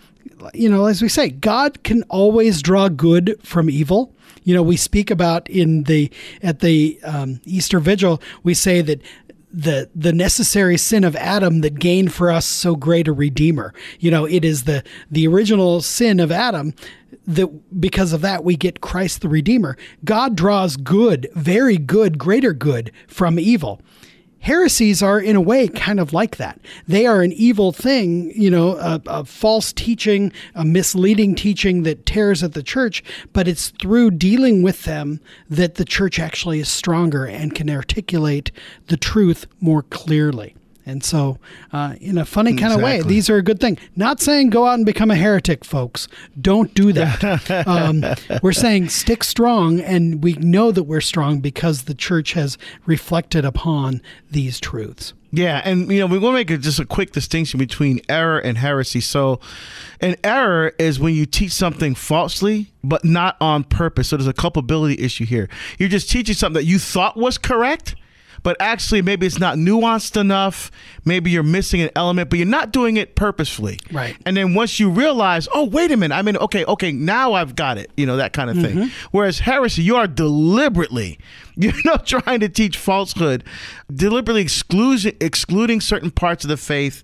you 0.52 0.68
know, 0.68 0.86
as 0.86 1.00
we 1.00 1.08
say, 1.08 1.30
God 1.30 1.82
can 1.82 2.02
always 2.04 2.60
draw 2.60 2.88
good 2.88 3.38
from 3.42 3.70
evil 3.70 4.12
you 4.44 4.54
know, 4.54 4.62
we 4.62 4.76
speak 4.76 5.10
about 5.10 5.48
in 5.48 5.84
the 5.84 6.10
at 6.42 6.60
the 6.60 6.98
um, 7.04 7.40
Easter 7.44 7.78
Vigil, 7.78 8.20
we 8.42 8.54
say 8.54 8.80
that 8.82 9.00
the 9.52 9.90
the 9.94 10.12
necessary 10.12 10.78
sin 10.78 11.04
of 11.04 11.14
Adam 11.16 11.60
that 11.60 11.78
gained 11.78 12.12
for 12.12 12.30
us 12.30 12.46
so 12.46 12.74
great 12.74 13.06
a 13.06 13.12
redeemer. 13.12 13.74
You 13.98 14.10
know, 14.10 14.24
it 14.24 14.44
is 14.44 14.64
the 14.64 14.82
the 15.10 15.26
original 15.28 15.82
sin 15.82 16.20
of 16.20 16.32
Adam 16.32 16.74
that 17.26 17.80
because 17.80 18.12
of 18.12 18.22
that 18.22 18.44
we 18.44 18.56
get 18.56 18.80
Christ 18.80 19.20
the 19.20 19.28
redeemer. 19.28 19.76
God 20.04 20.34
draws 20.36 20.76
good, 20.76 21.28
very 21.34 21.76
good, 21.76 22.18
greater 22.18 22.52
good 22.52 22.90
from 23.06 23.38
evil 23.38 23.80
heresies 24.42 25.02
are 25.02 25.20
in 25.20 25.36
a 25.36 25.40
way 25.40 25.68
kind 25.68 25.98
of 25.98 26.12
like 26.12 26.36
that. 26.36 26.60
They 26.86 27.06
are 27.06 27.22
an 27.22 27.32
evil 27.32 27.72
thing, 27.72 28.32
you 28.34 28.50
know, 28.50 28.76
a, 28.76 29.00
a, 29.06 29.24
false 29.24 29.72
teaching, 29.72 30.32
a 30.54 30.64
misleading 30.64 31.34
teaching 31.34 31.84
that 31.84 32.04
tears 32.04 32.42
at 32.42 32.52
the 32.52 32.62
church, 32.62 33.02
but 33.32 33.48
it's 33.48 33.70
through 33.80 34.10
dealing 34.12 34.62
with 34.62 34.82
them 34.84 35.20
that 35.48 35.76
the 35.76 35.84
church 35.84 36.18
actually 36.18 36.58
is 36.58 36.68
stronger 36.68 37.24
and 37.24 37.54
can 37.54 37.70
articulate 37.70 38.50
the 38.88 38.96
truth 38.96 39.46
more 39.60 39.84
clearly. 39.84 40.54
And 40.84 41.04
so, 41.04 41.38
uh, 41.72 41.94
in 42.00 42.18
a 42.18 42.24
funny 42.24 42.52
kind 42.52 42.72
exactly. 42.72 42.98
of 42.98 43.04
way, 43.04 43.08
these 43.08 43.30
are 43.30 43.36
a 43.36 43.42
good 43.42 43.60
thing. 43.60 43.78
Not 43.94 44.20
saying 44.20 44.50
go 44.50 44.66
out 44.66 44.74
and 44.74 44.86
become 44.86 45.10
a 45.10 45.16
heretic, 45.16 45.64
folks. 45.64 46.08
Don't 46.40 46.74
do 46.74 46.92
that. 46.92 47.50
um, 47.66 48.04
we're 48.42 48.52
saying 48.52 48.88
stick 48.88 49.22
strong, 49.22 49.80
and 49.80 50.22
we 50.22 50.34
know 50.34 50.72
that 50.72 50.84
we're 50.84 51.00
strong 51.00 51.40
because 51.40 51.84
the 51.84 51.94
church 51.94 52.32
has 52.32 52.58
reflected 52.86 53.44
upon 53.44 54.02
these 54.30 54.58
truths. 54.58 55.14
Yeah, 55.34 55.62
and 55.64 55.90
you 55.90 55.98
know 55.98 56.06
we 56.06 56.18
want 56.18 56.34
to 56.34 56.38
make 56.38 56.50
a, 56.50 56.58
just 56.58 56.78
a 56.78 56.84
quick 56.84 57.12
distinction 57.12 57.58
between 57.58 58.00
error 58.08 58.38
and 58.38 58.58
heresy. 58.58 59.00
So, 59.00 59.40
an 60.00 60.16
error 60.22 60.74
is 60.78 61.00
when 61.00 61.14
you 61.14 61.24
teach 61.24 61.52
something 61.52 61.94
falsely, 61.94 62.70
but 62.84 63.02
not 63.02 63.38
on 63.40 63.64
purpose. 63.64 64.08
So 64.08 64.18
there's 64.18 64.26
a 64.26 64.34
culpability 64.34 65.02
issue 65.02 65.24
here. 65.24 65.48
You're 65.78 65.88
just 65.88 66.10
teaching 66.10 66.34
something 66.34 66.60
that 66.60 66.66
you 66.66 66.78
thought 66.78 67.16
was 67.16 67.38
correct, 67.38 67.94
but 68.42 68.56
actually 68.60 69.02
maybe 69.02 69.26
it's 69.26 69.38
not 69.38 69.56
nuanced 69.56 70.20
enough. 70.20 70.70
Maybe 71.04 71.30
you're 71.30 71.42
missing 71.42 71.80
an 71.80 71.90
element, 71.96 72.30
but 72.30 72.38
you're 72.38 72.46
not 72.46 72.72
doing 72.72 72.96
it 72.96 73.14
purposefully. 73.14 73.78
Right. 73.92 74.16
And 74.26 74.36
then 74.36 74.54
once 74.54 74.80
you 74.80 74.90
realize, 74.90 75.48
oh, 75.54 75.64
wait 75.64 75.90
a 75.90 75.96
minute, 75.96 76.14
I 76.14 76.22
mean, 76.22 76.36
okay, 76.36 76.64
okay, 76.64 76.92
now 76.92 77.32
I've 77.34 77.56
got 77.56 77.78
it, 77.78 77.90
you 77.96 78.06
know, 78.06 78.16
that 78.16 78.32
kind 78.32 78.50
of 78.50 78.56
thing. 78.56 78.76
Mm-hmm. 78.76 79.08
Whereas 79.10 79.40
heresy, 79.40 79.82
you 79.82 79.96
are 79.96 80.06
deliberately, 80.06 81.18
you 81.56 81.72
know, 81.84 81.96
trying 81.96 82.40
to 82.40 82.48
teach 82.48 82.78
falsehood, 82.78 83.44
deliberately 83.92 84.42
excluding 84.42 85.16
excluding 85.20 85.80
certain 85.80 86.10
parts 86.10 86.44
of 86.44 86.48
the 86.48 86.56
faith, 86.56 87.02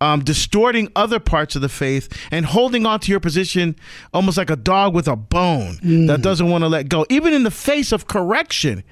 um, 0.00 0.24
distorting 0.24 0.90
other 0.96 1.20
parts 1.20 1.54
of 1.54 1.62
the 1.62 1.68
faith, 1.68 2.08
and 2.30 2.46
holding 2.46 2.86
on 2.86 3.00
to 3.00 3.10
your 3.10 3.20
position 3.20 3.76
almost 4.12 4.38
like 4.38 4.50
a 4.50 4.56
dog 4.56 4.94
with 4.94 5.06
a 5.06 5.16
bone 5.16 5.74
mm. 5.76 6.06
that 6.06 6.22
doesn't 6.22 6.48
want 6.48 6.62
to 6.62 6.68
let 6.68 6.88
go, 6.88 7.06
even 7.08 7.32
in 7.32 7.42
the 7.42 7.50
face 7.50 7.92
of 7.92 8.06
correction 8.06 8.82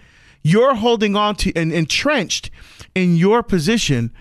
you're 0.43 0.75
holding 0.75 1.17
on 1.17 1.37
to 1.37 1.53
and 1.55 1.73
entrenched 1.73 2.51
in 2.95 3.17
your 3.17 3.43
position 3.43 4.13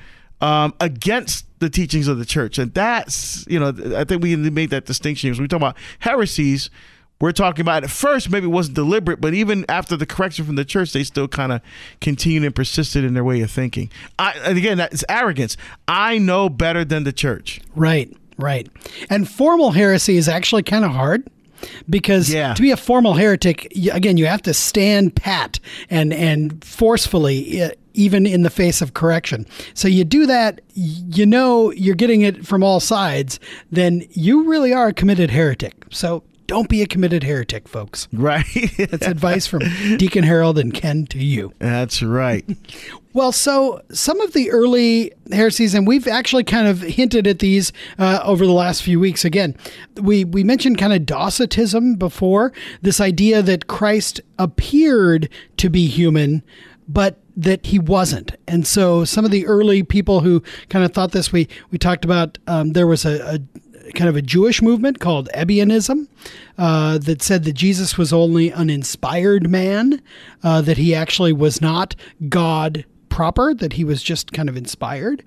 um, 0.42 0.74
against 0.80 1.46
the 1.60 1.70
teachings 1.70 2.08
of 2.08 2.20
the 2.20 2.26
church. 2.26 2.58
And 2.58 2.74
that's, 2.74 3.46
you 3.48 3.60
know, 3.60 3.74
I 3.96 4.04
think 4.04 4.22
we 4.22 4.36
make 4.36 4.70
that 4.70 4.86
distinction. 4.86 5.32
When 5.32 5.42
we 5.42 5.48
talk 5.48 5.58
about 5.58 5.78
heresies, 6.00 6.70
we're 7.20 7.32
talking 7.32 7.62
about 7.62 7.84
at 7.84 7.90
first 7.90 8.30
maybe 8.30 8.46
it 8.46 8.50
wasn't 8.50 8.76
deliberate, 8.76 9.20
but 9.20 9.34
even 9.34 9.66
after 9.68 9.98
the 9.98 10.06
correction 10.06 10.46
from 10.46 10.56
the 10.56 10.66
church, 10.66 10.94
they 10.94 11.04
still 11.04 11.28
kind 11.28 11.52
of 11.52 11.62
continued 12.00 12.44
and 12.44 12.54
persisted 12.54 13.04
in 13.04 13.16
their 13.16 13.24
way 13.24 13.42
of 13.42 13.50
thinking. 13.50 13.90
I, 14.20 14.34
and 14.44 14.58
again, 14.58 14.78
that's 14.78 15.04
arrogance. 15.10 15.58
I 15.88 16.20
know 16.20 16.50
better 16.50 16.86
than 16.86 17.04
the 17.06 17.14
church. 17.14 17.60
Right, 17.76 18.16
right. 18.38 18.70
And 19.10 19.28
formal 19.28 19.72
heresy 19.72 20.18
is 20.18 20.30
actually 20.30 20.64
kind 20.64 20.86
of 20.86 20.92
hard 20.92 21.28
because 21.90 22.34
yeah. 22.34 22.54
to 22.54 22.62
be 22.62 22.72
a 22.72 22.78
formal 22.78 23.14
heretic, 23.14 23.72
again, 23.92 24.18
you 24.18 24.26
have 24.26 24.42
to 24.44 24.54
stand 24.54 25.16
pat 25.16 25.60
and 25.90 26.14
and 26.14 26.64
forcefully. 26.64 27.62
Uh, 27.62 27.70
even 27.94 28.28
in 28.28 28.44
the 28.44 28.50
face 28.52 28.80
of 28.80 28.94
correction. 28.94 29.44
So 29.74 29.88
you 29.88 30.04
do 30.04 30.28
that, 30.28 30.62
you 30.76 31.26
know 31.26 31.72
you're 31.72 31.96
getting 31.96 32.22
it 32.22 32.46
from 32.46 32.64
all 32.64 32.80
sides, 32.80 33.40
then 33.72 34.06
you 34.12 34.48
really 34.48 34.72
are 34.72 34.90
a 34.90 34.94
committed 34.94 35.32
heretic. 35.32 35.74
So 35.90 36.22
don't 36.48 36.70
be 36.70 36.82
a 36.82 36.88
committed 36.88 37.24
heretic, 37.24 37.68
folks. 37.68 38.08
Right. 38.12 38.46
That's 38.78 39.06
advice 39.06 39.46
from 39.46 39.64
Deacon 39.98 40.24
Harold 40.24 40.58
and 40.58 40.74
Ken 40.74 41.06
to 41.08 41.20
you. 41.20 41.54
That's 41.60 42.02
right. 42.02 42.46
Well, 43.14 43.32
so 43.32 43.82
some 43.92 44.22
of 44.22 44.34
the 44.34 44.52
early 44.52 45.12
heresies, 45.32 45.74
and 45.74 45.88
we've 45.88 46.08
actually 46.08 46.44
kind 46.44 46.68
of 46.68 46.82
hinted 46.82 47.26
at 47.26 47.40
these 47.40 47.74
uh, 47.98 48.20
over 48.24 48.46
the 48.46 48.52
last 48.52 48.84
few 48.84 49.00
weeks. 49.00 49.26
Again, 49.26 49.56
we 50.00 50.24
we 50.24 50.44
mentioned 50.44 50.78
kind 50.78 50.94
of 50.94 51.04
Docetism 51.04 51.96
before. 51.96 52.54
This 52.84 53.02
idea 53.02 53.42
that 53.42 53.66
Christ 53.66 54.22
appeared 54.38 55.30
to 55.56 55.68
be 55.68 55.88
human, 55.88 56.44
but 56.88 57.18
that 57.36 57.66
he 57.66 57.80
wasn't. 57.80 58.36
And 58.48 58.68
so 58.68 59.04
some 59.04 59.26
of 59.26 59.32
the 59.32 59.48
early 59.48 59.82
people 59.82 60.20
who 60.20 60.44
kind 60.70 60.86
of 60.86 60.94
thought 60.94 61.12
this, 61.12 61.32
we 61.32 61.48
we 61.72 61.80
talked 61.80 62.06
about. 62.06 62.38
Um, 62.46 62.74
there 62.74 62.86
was 62.86 63.04
a, 63.04 63.36
a 63.36 63.40
kind 63.96 64.10
of 64.10 64.16
a 64.16 64.22
Jewish 64.22 64.62
movement 64.62 65.00
called 65.00 65.30
Ebionism 65.34 66.08
uh, 66.58 66.98
that 67.00 67.22
said 67.22 67.44
that 67.44 67.54
Jesus 67.54 67.98
was 67.98 68.12
only 68.12 68.50
an 68.50 68.70
inspired 68.70 69.50
man, 69.50 70.02
uh, 70.44 70.62
that 70.62 70.78
he 70.78 70.94
actually 70.94 71.34
was 71.34 71.62
not 71.62 71.96
God 72.30 72.86
proper, 73.10 73.54
that 73.54 73.74
he 73.74 73.84
was 73.84 74.04
just 74.04 74.32
kind 74.32 74.50
of 74.50 74.58
inspired. 74.58 75.24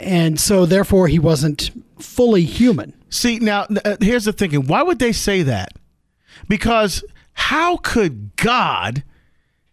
And 0.00 0.40
so 0.40 0.66
therefore 0.66 1.08
he 1.08 1.18
wasn't 1.18 1.70
fully 1.98 2.44
human. 2.44 2.94
See, 3.10 3.38
now 3.38 3.66
uh, 3.84 3.96
here's 4.00 4.24
the 4.24 4.32
thinking. 4.32 4.66
Why 4.66 4.82
would 4.82 4.98
they 4.98 5.12
say 5.12 5.42
that? 5.42 5.72
Because 6.48 7.04
how 7.34 7.76
could 7.78 8.36
God 8.36 9.04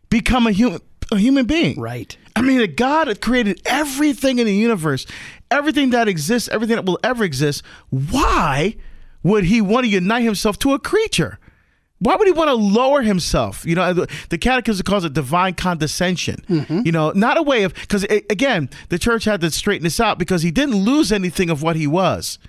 become 0.10 0.48
a 0.48 0.52
human 0.52 0.82
a 1.12 1.18
human 1.18 1.46
being? 1.46 1.80
Right. 1.80 2.16
I 2.36 2.42
mean, 2.42 2.60
that 2.60 2.78
God 2.78 3.08
had 3.08 3.20
created 3.20 3.62
everything 3.66 4.40
in 4.40 4.46
the 4.46 4.54
universe, 4.54 5.06
everything 5.52 5.90
that 5.92 6.08
exists, 6.08 6.50
everything 6.50 6.76
that 6.76 6.86
will 6.86 7.00
ever 7.04 7.24
exist. 7.24 7.64
Why 7.90 8.76
would 9.24 9.46
he 9.46 9.62
want 9.62 9.86
to 9.86 9.90
unite 9.90 10.24
himself 10.24 10.58
to 10.60 10.74
a 10.74 10.80
creature? 10.80 11.40
Why 12.00 12.16
would 12.16 12.28
he 12.28 12.32
want 12.32 12.48
to 12.48 12.54
lower 12.54 13.02
himself? 13.02 13.66
You 13.66 13.76
know, 13.76 14.06
the 14.30 14.38
catechism 14.38 14.86
calls 14.86 15.04
it 15.04 15.14
divine 15.14 15.56
condescension. 15.56 16.44
Mm-hmm. 16.48 16.82
You 16.86 16.94
know, 16.94 17.12
not 17.12 17.38
a 17.38 17.42
way 17.42 17.64
of, 17.64 17.74
because 17.74 18.04
again, 18.04 18.70
the 18.88 18.98
church 18.98 19.26
had 19.26 19.42
to 19.42 19.52
straighten 19.52 19.84
this 19.84 20.00
out 20.00 20.18
because 20.18 20.42
he 20.42 20.52
didn't 20.52 20.76
lose 20.76 21.12
anything 21.12 21.50
of 21.50 21.62
what 21.62 21.76
he 21.76 21.88
was 21.88 22.40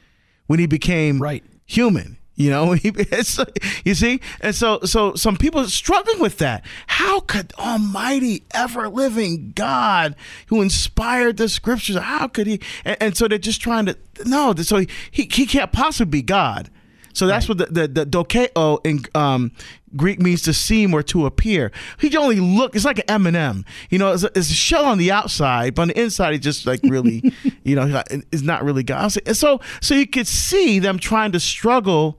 when 0.47 0.61
he 0.61 0.67
became 0.67 1.21
right. 1.21 1.43
human. 1.67 2.17
You 2.41 2.49
know, 2.49 2.73
you 3.85 3.95
see, 3.95 4.19
and 4.41 4.55
so 4.55 4.81
so 4.85 5.15
some 5.15 5.37
people 5.37 5.61
are 5.61 5.69
struggling 5.69 6.21
with 6.21 6.39
that. 6.39 6.65
How 6.87 7.21
could 7.21 7.53
Almighty, 7.59 8.45
ever 8.53 8.89
living 8.89 9.53
God, 9.55 10.17
who 10.47 10.63
inspired 10.63 11.37
the 11.37 11.51
Scriptures, 11.51 11.99
how 11.99 12.29
could 12.29 12.47
he? 12.47 12.63
And, 12.87 12.97
and 12.99 13.17
so 13.17 13.29
they're 13.29 13.37
just 13.37 13.61
trying 13.61 13.85
to 13.87 13.99
no. 14.25 14.55
So 14.55 14.79
he 14.79 14.89
he, 15.11 15.29
he 15.31 15.45
can't 15.45 15.71
possibly 15.71 16.21
be 16.21 16.23
God. 16.23 16.71
So 17.13 17.27
that's 17.27 17.47
right. 17.47 17.59
what 17.59 17.75
the 17.75 17.87
the, 17.87 18.05
the 18.05 18.07
dokeo 18.07 18.87
in 18.87 19.05
um, 19.15 19.53
Greek 19.95 20.19
means 20.19 20.41
to 20.43 20.55
seem 20.55 20.95
or 20.95 21.03
to 21.03 21.27
appear. 21.27 21.71
He 21.99 22.17
only 22.17 22.41
look. 22.41 22.75
It's 22.75 22.87
like 22.87 23.01
an 23.01 23.27
M&M. 23.27 23.67
You 23.91 23.99
know, 23.99 24.15
it's 24.15 24.23
a, 24.23 24.31
it's 24.35 24.49
a, 24.49 24.55
shell 24.55 24.87
on 24.87 24.97
the 24.97 25.13
outside, 25.13 25.75
but 25.75 25.83
on 25.83 25.89
the 25.89 26.01
inside, 26.01 26.33
he 26.33 26.39
just 26.39 26.65
like 26.65 26.81
really, 26.85 27.35
you 27.65 27.77
know, 27.77 28.03
is 28.33 28.43
not 28.43 28.65
really 28.65 28.83
God. 28.83 29.15
And 29.27 29.37
so 29.37 29.61
so 29.83 29.95
you 29.95 30.07
could 30.07 30.27
see 30.27 30.79
them 30.79 30.99
trying 30.99 31.33
to 31.33 31.41
struggle 31.41 32.19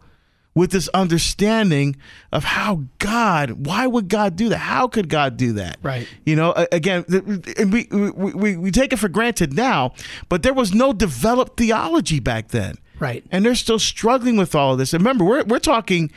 with 0.53 0.72
this 0.72 0.89
understanding 0.89 1.96
of 2.31 2.43
how 2.43 2.84
God, 3.00 3.65
why 3.65 3.88
would 3.88 4.10
God 4.10 4.36
do 4.36 4.50
that? 4.50 4.58
How 4.58 4.88
could 4.88 5.08
God 5.08 5.38
do 5.38 5.53
that? 5.53 5.77
Right. 5.81 6.08
You 6.25 6.36
know, 6.36 6.53
again, 6.72 7.05
we, 7.08 7.88
we, 7.91 8.34
we, 8.34 8.58
we 8.58 8.72
take 8.72 8.91
it 8.91 8.98
for 8.98 9.08
granted 9.08 9.53
now, 9.53 9.93
but 10.27 10.43
there 10.43 10.53
was 10.53 10.74
no 10.74 10.91
developed 10.91 11.58
theology 11.58 12.20
back 12.20 12.50
then. 12.50 12.75
Right. 13.00 13.24
And 13.31 13.46
they're 13.46 13.55
still 13.55 13.79
struggling 13.79 14.38
with 14.38 14.53
all 14.53 14.74
of 14.74 14.77
this. 14.77 14.93
And 14.93 15.01
remember, 15.01 15.24
we're, 15.24 15.43
we're 15.46 15.60
talking, 15.60 16.12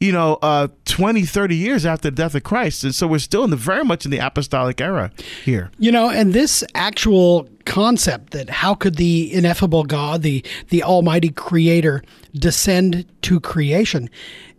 you 0.00 0.12
know, 0.12 0.38
uh, 0.42 0.68
20, 0.84 1.24
30 1.24 1.56
years 1.56 1.86
after 1.86 2.10
the 2.10 2.16
death 2.16 2.34
of 2.34 2.42
Christ. 2.42 2.84
And 2.84 2.94
so 2.94 3.06
we're 3.06 3.18
still 3.18 3.44
in 3.44 3.50
the 3.50 3.56
very 3.56 3.84
much 3.84 4.04
in 4.04 4.10
the 4.10 4.18
apostolic 4.18 4.80
era 4.80 5.10
here. 5.44 5.70
You 5.78 5.90
know, 5.90 6.10
and 6.10 6.32
this 6.32 6.62
actual 6.74 7.48
concept 7.64 8.32
that 8.32 8.50
how 8.50 8.74
could 8.74 8.96
the 8.96 9.32
ineffable 9.32 9.84
God, 9.84 10.22
the 10.22 10.44
the 10.68 10.82
almighty 10.82 11.30
creator 11.30 12.02
descend 12.34 13.06
to 13.22 13.40
creation 13.40 14.10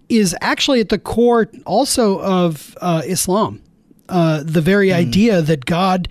is 0.09 0.35
actually 0.41 0.79
at 0.79 0.89
the 0.89 0.99
core 0.99 1.49
also 1.65 2.19
of 2.21 2.77
uh, 2.81 3.01
Islam. 3.05 3.61
Uh, 4.09 4.41
the 4.41 4.61
very 4.61 4.89
mm. 4.89 4.93
idea 4.93 5.41
that 5.41 5.65
God 5.65 6.07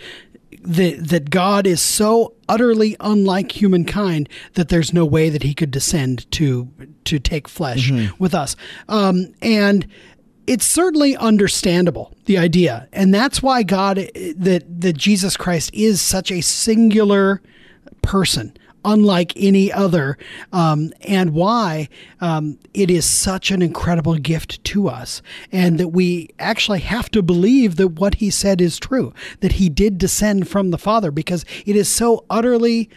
that 0.66 1.08
that 1.08 1.30
God 1.30 1.66
is 1.66 1.80
so 1.80 2.34
utterly 2.48 2.96
unlike 3.00 3.52
humankind 3.52 4.28
that 4.54 4.68
there's 4.68 4.92
no 4.92 5.04
way 5.04 5.30
that 5.30 5.42
he 5.42 5.54
could 5.54 5.70
descend 5.70 6.30
to 6.32 6.68
to 7.04 7.18
take 7.18 7.48
flesh 7.48 7.90
mm-hmm. 7.90 8.14
with 8.18 8.34
us. 8.34 8.56
Um, 8.88 9.32
and 9.40 9.86
it's 10.46 10.66
certainly 10.66 11.16
understandable 11.16 12.14
the 12.26 12.38
idea, 12.38 12.88
and 12.92 13.14
that's 13.14 13.42
why 13.42 13.62
God 13.62 13.96
that 13.96 14.64
that 14.80 14.96
Jesus 14.96 15.36
Christ 15.36 15.70
is 15.72 16.00
such 16.00 16.30
a 16.30 16.40
singular 16.40 17.40
person 18.02 18.56
unlike 18.86 19.32
any 19.36 19.70
other, 19.70 20.16
um, 20.52 20.92
and 21.02 21.34
why 21.34 21.88
um, 22.22 22.58
it 22.72 22.90
is 22.90 23.04
such 23.04 23.50
an 23.50 23.60
incredible 23.60 24.14
gift 24.14 24.62
to 24.64 24.88
us, 24.88 25.20
and 25.52 25.78
that 25.78 25.88
we 25.88 26.30
actually 26.38 26.78
have 26.78 27.10
to 27.10 27.20
believe 27.20 27.76
that 27.76 27.88
what 27.88 28.14
he 28.14 28.30
said 28.30 28.60
is 28.60 28.78
true, 28.78 29.12
that 29.40 29.52
he 29.52 29.68
did 29.68 29.98
descend 29.98 30.48
from 30.48 30.70
the 30.70 30.78
Father, 30.78 31.10
because 31.10 31.44
it 31.66 31.76
is 31.76 31.88
so 31.88 32.24
utterly 32.30 32.88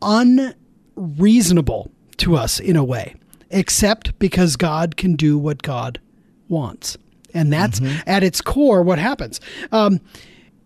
unreasonable 0.00 1.90
to 2.16 2.36
us 2.36 2.60
in 2.60 2.76
a 2.76 2.84
way, 2.84 3.14
except 3.50 4.18
because 4.18 4.56
God 4.56 4.96
can 4.96 5.16
do 5.16 5.36
what 5.36 5.62
God 5.62 6.00
wants. 6.48 6.96
And 7.34 7.52
that's 7.52 7.80
mm-hmm. 7.80 8.08
at 8.08 8.22
its 8.22 8.40
core 8.40 8.82
what 8.82 8.98
happens. 8.98 9.40
Um, 9.72 10.00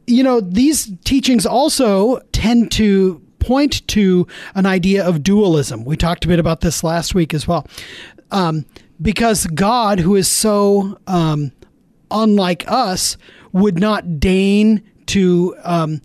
you 0.07 0.23
know, 0.23 0.41
these 0.41 0.93
teachings 1.05 1.47
also 1.47 2.21
tend 2.33 2.71
to 2.73 3.23
point 3.47 3.87
to 3.89 4.27
an 4.55 4.67
idea 4.67 5.07
of 5.07 5.23
dualism. 5.23 5.85
We 5.85 5.97
talked 5.97 6.25
a 6.25 6.29
bit 6.29 6.41
about 6.41 6.61
this 6.61 6.83
last 6.83 7.15
week 7.15 7.33
as 7.33 7.47
well. 7.47 7.67
Um, 8.33 8.67
because 9.01 9.47
God, 9.47 10.01
who 10.01 10.17
is 10.17 10.29
so 10.29 10.99
um, 11.07 11.53
unlike 12.11 12.65
us, 12.67 13.17
would 13.53 13.79
not 13.79 14.19
deign 14.19 14.83
to 15.07 15.55
um, 15.63 16.01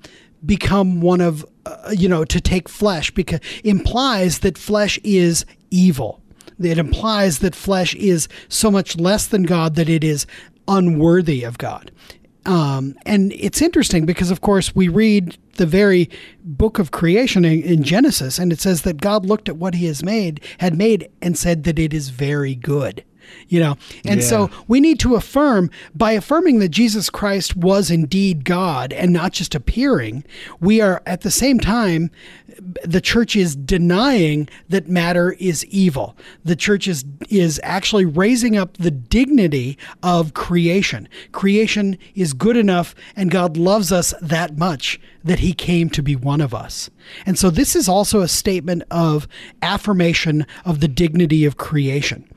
become 0.46 1.02
one 1.02 1.20
of, 1.20 1.44
uh, 1.66 1.94
you 1.98 2.08
know, 2.08 2.24
to 2.26 2.40
take 2.40 2.70
flesh, 2.70 3.10
because 3.12 3.40
implies 3.64 4.40
that 4.40 4.58
flesh 4.58 5.00
is 5.04 5.46
evil. 5.72 6.22
It 6.60 6.78
implies 6.78 7.40
that 7.40 7.56
flesh 7.56 7.96
is 7.96 8.28
so 8.50 8.70
much 8.70 8.98
less 8.98 9.26
than 9.26 9.44
God 9.44 9.76
that 9.76 9.90
it 9.90 10.04
is 10.04 10.28
unworthy 10.68 11.44
of 11.44 11.58
God. 11.58 11.92
Um, 12.46 12.96
and 13.06 13.34
it's 13.34 13.62
interesting 13.62 14.06
because, 14.06 14.30
of 14.30 14.42
course, 14.42 14.76
we 14.76 14.88
read 14.88 15.38
the 15.58 15.66
very 15.66 16.10
book 16.44 16.80
of 16.80 16.92
creation 16.92 17.46
in, 17.46 17.62
in, 17.62 17.84
Genesis, 17.84 18.40
and 18.40 18.52
it 18.52 18.60
says 18.60 18.84
that 18.84 19.02
God 19.02 19.26
looked 19.26 19.50
at 19.50 19.58
what 19.58 19.76
He 19.76 19.86
has 19.86 20.04
made, 20.04 20.42
had 20.60 20.78
made, 20.78 21.10
and 21.22 21.38
said 21.38 21.64
that 21.64 21.80
it 21.80 21.94
is 21.94 22.10
very 22.10 22.56
good. 22.56 23.04
You 23.48 23.60
know, 23.60 23.78
and 24.06 24.22
yeah. 24.22 24.28
so 24.28 24.50
we 24.68 24.80
need 24.80 25.00
to 25.02 25.16
affirm 25.16 25.70
by 25.96 26.14
affirming 26.14 26.60
that 26.60 26.70
Jesus 26.70 27.10
Christ 27.10 27.56
was 27.56 27.90
indeed 27.90 28.46
God 28.46 28.92
and 28.94 29.14
not 29.14 29.32
just 29.32 29.56
appearing. 29.56 30.26
We 30.60 30.82
are 30.82 31.02
at 31.06 31.22
the 31.22 31.32
same 31.32 31.60
time 31.60 32.12
the 32.84 33.02
church 33.02 33.36
is 33.36 33.56
denying 33.56 34.48
that 34.70 34.88
matter 34.88 35.34
is 35.40 35.66
evil. 35.66 36.16
The 36.44 36.56
church 36.56 36.88
is 36.88 37.04
is 37.30 37.60
actually 37.64 38.06
raising 38.06 38.56
up 38.58 38.78
the 38.78 38.92
dignity 38.92 39.78
of 40.04 40.34
creation. 40.34 41.10
Creation 41.32 41.98
is 42.14 42.34
good 42.34 42.58
enough 42.58 42.94
and 43.16 43.32
God 43.32 43.58
loves 43.58 43.92
us 43.92 44.14
that 44.22 44.58
much 44.58 45.00
that 45.24 45.40
he 45.40 45.54
came 45.54 45.90
to 45.90 46.02
be 46.02 46.16
one 46.16 46.42
of 46.42 46.54
us. 46.54 46.90
And 47.26 47.38
so 47.38 47.50
this 47.50 47.76
is 47.76 47.88
also 47.88 48.22
a 48.22 48.28
statement 48.28 48.84
of 48.92 49.28
affirmation 49.62 50.46
of 50.66 50.80
the 50.80 50.88
dignity 50.88 51.46
of 51.46 51.58
creation. 51.58 52.28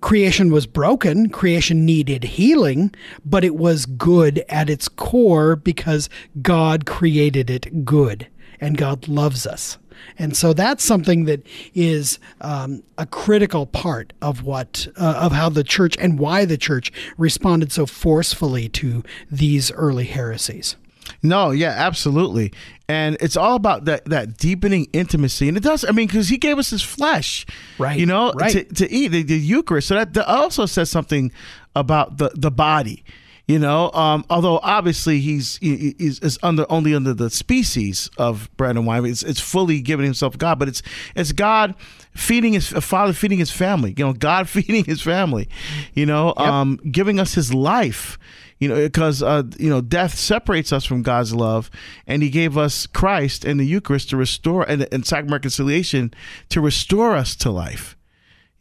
Creation 0.00 0.52
was 0.52 0.66
broken, 0.66 1.30
creation 1.30 1.86
needed 1.86 2.24
healing, 2.24 2.94
but 3.24 3.44
it 3.44 3.54
was 3.54 3.86
good 3.86 4.44
at 4.48 4.68
its 4.68 4.88
core 4.88 5.56
because 5.56 6.10
God 6.42 6.84
created 6.84 7.48
it 7.48 7.84
good 7.84 8.28
and 8.64 8.78
God 8.78 9.08
loves 9.08 9.46
us. 9.46 9.78
And 10.18 10.36
so 10.36 10.52
that's 10.52 10.82
something 10.82 11.24
that 11.26 11.46
is 11.74 12.18
um, 12.40 12.82
a 12.98 13.06
critical 13.06 13.66
part 13.66 14.12
of 14.22 14.42
what 14.42 14.88
uh, 14.96 15.18
of 15.20 15.32
how 15.32 15.48
the 15.48 15.64
church 15.64 15.96
and 15.98 16.18
why 16.18 16.44
the 16.44 16.56
church 16.56 16.92
responded 17.16 17.72
so 17.72 17.86
forcefully 17.86 18.68
to 18.70 19.02
these 19.30 19.70
early 19.72 20.04
heresies. 20.04 20.76
No, 21.22 21.50
yeah, 21.50 21.70
absolutely. 21.70 22.52
And 22.88 23.16
it's 23.20 23.36
all 23.36 23.54
about 23.54 23.84
that 23.84 24.04
that 24.06 24.36
deepening 24.36 24.88
intimacy. 24.92 25.48
And 25.48 25.56
it 25.56 25.62
does, 25.62 25.84
I 25.84 25.92
mean, 25.92 26.06
because 26.06 26.28
he 26.28 26.38
gave 26.38 26.58
us 26.58 26.70
his 26.70 26.82
flesh, 26.82 27.46
right? 27.78 27.98
You 27.98 28.06
know, 28.06 28.32
right. 28.32 28.52
To, 28.52 28.64
to 28.64 28.90
eat 28.90 29.08
the, 29.08 29.22
the 29.22 29.38
Eucharist. 29.38 29.88
So 29.88 29.94
that, 29.94 30.14
that 30.14 30.26
also 30.26 30.66
says 30.66 30.90
something 30.90 31.32
about 31.74 32.18
the, 32.18 32.30
the 32.34 32.50
body 32.50 33.04
You 33.46 33.58
know, 33.58 33.90
um, 33.92 34.24
although 34.30 34.58
obviously 34.62 35.20
he's 35.20 35.58
he, 35.58 35.94
he's 35.98 36.38
under 36.42 36.64
only 36.70 36.94
under 36.94 37.12
the 37.12 37.28
species 37.28 38.08
of 38.16 38.48
bread 38.56 38.76
and 38.76 38.86
wine. 38.86 39.04
It's, 39.04 39.22
it's 39.22 39.40
fully 39.40 39.82
giving 39.82 40.06
himself 40.06 40.38
God, 40.38 40.58
but 40.58 40.66
it's 40.68 40.82
it's 41.14 41.32
God 41.32 41.74
feeding 42.12 42.54
his 42.54 42.72
a 42.72 42.80
father 42.80 43.12
feeding 43.12 43.38
his 43.38 43.50
family. 43.50 43.94
You 43.98 44.06
know, 44.06 44.12
God 44.14 44.48
feeding 44.48 44.84
his 44.84 45.02
family. 45.02 45.50
You 45.92 46.06
know, 46.06 46.32
um, 46.38 46.80
giving 46.90 47.20
us 47.20 47.34
his 47.34 47.52
life. 47.52 48.18
You 48.60 48.68
know, 48.68 48.76
because 48.76 49.22
uh, 49.22 49.42
you 49.58 49.68
know 49.68 49.82
death 49.82 50.14
separates 50.14 50.72
us 50.72 50.86
from 50.86 51.02
God's 51.02 51.34
love, 51.34 51.70
and 52.06 52.22
He 52.22 52.30
gave 52.30 52.56
us 52.56 52.86
Christ 52.86 53.44
and 53.44 53.60
the 53.60 53.64
Eucharist 53.64 54.08
to 54.10 54.16
restore 54.16 54.62
and, 54.62 54.88
and 54.90 55.04
sacrament 55.04 55.32
reconciliation 55.32 56.14
to 56.48 56.62
restore 56.62 57.14
us 57.14 57.36
to 57.36 57.50
life 57.50 57.94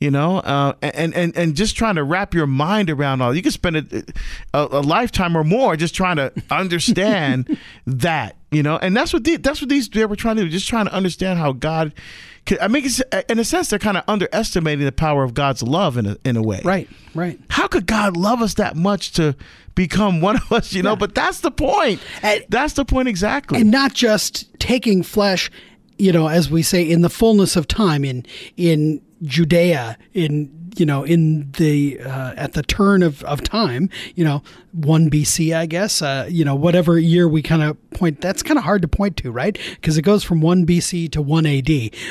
you 0.03 0.11
know 0.11 0.39
uh, 0.39 0.73
and 0.81 1.13
and 1.15 1.35
and 1.37 1.55
just 1.55 1.77
trying 1.77 1.95
to 1.95 2.03
wrap 2.03 2.33
your 2.33 2.45
mind 2.45 2.89
around 2.89 3.21
all 3.21 3.33
you 3.33 3.41
can 3.41 3.53
spend 3.53 3.77
a, 3.77 4.03
a, 4.53 4.67
a 4.79 4.81
lifetime 4.81 5.35
or 5.37 5.45
more 5.45 5.77
just 5.77 5.95
trying 5.95 6.17
to 6.17 6.31
understand 6.51 7.57
that 7.87 8.35
you 8.51 8.61
know 8.61 8.77
and 8.77 8.95
that's 8.97 9.13
what 9.13 9.23
the, 9.23 9.37
that's 9.37 9.61
what 9.61 9.69
these 9.69 9.87
they 9.89 10.05
were 10.05 10.17
trying 10.17 10.35
to 10.35 10.43
do 10.43 10.49
just 10.49 10.67
trying 10.67 10.85
to 10.85 10.93
understand 10.93 11.39
how 11.39 11.53
god 11.53 11.93
could, 12.45 12.59
i 12.59 12.67
mean 12.67 12.83
it's, 12.83 13.01
in 13.29 13.39
a 13.39 13.45
sense 13.45 13.69
they're 13.69 13.79
kind 13.79 13.95
of 13.95 14.03
underestimating 14.09 14.83
the 14.83 14.91
power 14.91 15.23
of 15.23 15.33
god's 15.33 15.63
love 15.63 15.97
in 15.97 16.05
a, 16.05 16.17
in 16.25 16.35
a 16.35 16.41
way. 16.41 16.59
Right, 16.65 16.89
right. 17.15 17.39
how 17.49 17.67
could 17.67 17.87
god 17.87 18.17
love 18.17 18.41
us 18.41 18.55
that 18.55 18.75
much 18.75 19.13
to 19.13 19.37
become 19.73 20.19
one 20.19 20.35
of 20.35 20.51
us 20.51 20.73
you 20.73 20.83
know? 20.83 20.97
But 20.97 21.15
that's 21.15 21.39
the 21.39 21.49
point. 21.49 22.01
And- 22.21 22.43
that's 22.49 22.73
the 22.73 22.85
point 22.85 23.07
exactly. 23.07 23.61
And 23.61 23.71
not 23.71 23.93
just 23.93 24.47
taking 24.59 25.01
flesh 25.01 25.49
you 25.97 26.11
know 26.11 26.27
as 26.27 26.49
we 26.49 26.61
say 26.63 26.83
in 26.83 27.01
the 27.01 27.09
fullness 27.09 27.55
of 27.55 27.67
time 27.67 28.03
in 28.03 28.25
in 28.57 28.99
judea 29.23 29.97
in 30.13 30.71
you 30.75 30.85
know 30.85 31.03
in 31.03 31.51
the 31.53 31.99
uh, 31.99 32.33
at 32.35 32.53
the 32.53 32.63
turn 32.63 33.03
of, 33.03 33.23
of 33.23 33.43
time 33.43 33.89
you 34.15 34.23
know 34.23 34.41
1 34.73 35.09
bc 35.09 35.55
i 35.55 35.65
guess 35.65 36.01
uh, 36.01 36.27
you 36.29 36.43
know 36.43 36.55
whatever 36.55 36.97
year 36.97 37.27
we 37.27 37.41
kind 37.41 37.61
of 37.61 37.77
point 37.91 38.21
that's 38.21 38.43
kind 38.43 38.57
of 38.57 38.63
hard 38.63 38.81
to 38.81 38.87
point 38.87 39.17
to 39.17 39.31
right? 39.31 39.57
Because 39.75 39.97
it 39.97 40.01
goes 40.01 40.23
from 40.23 40.41
1 40.41 40.65
bc 40.65 41.11
to 41.11 41.21
1 41.21 41.45
ad 41.45 41.69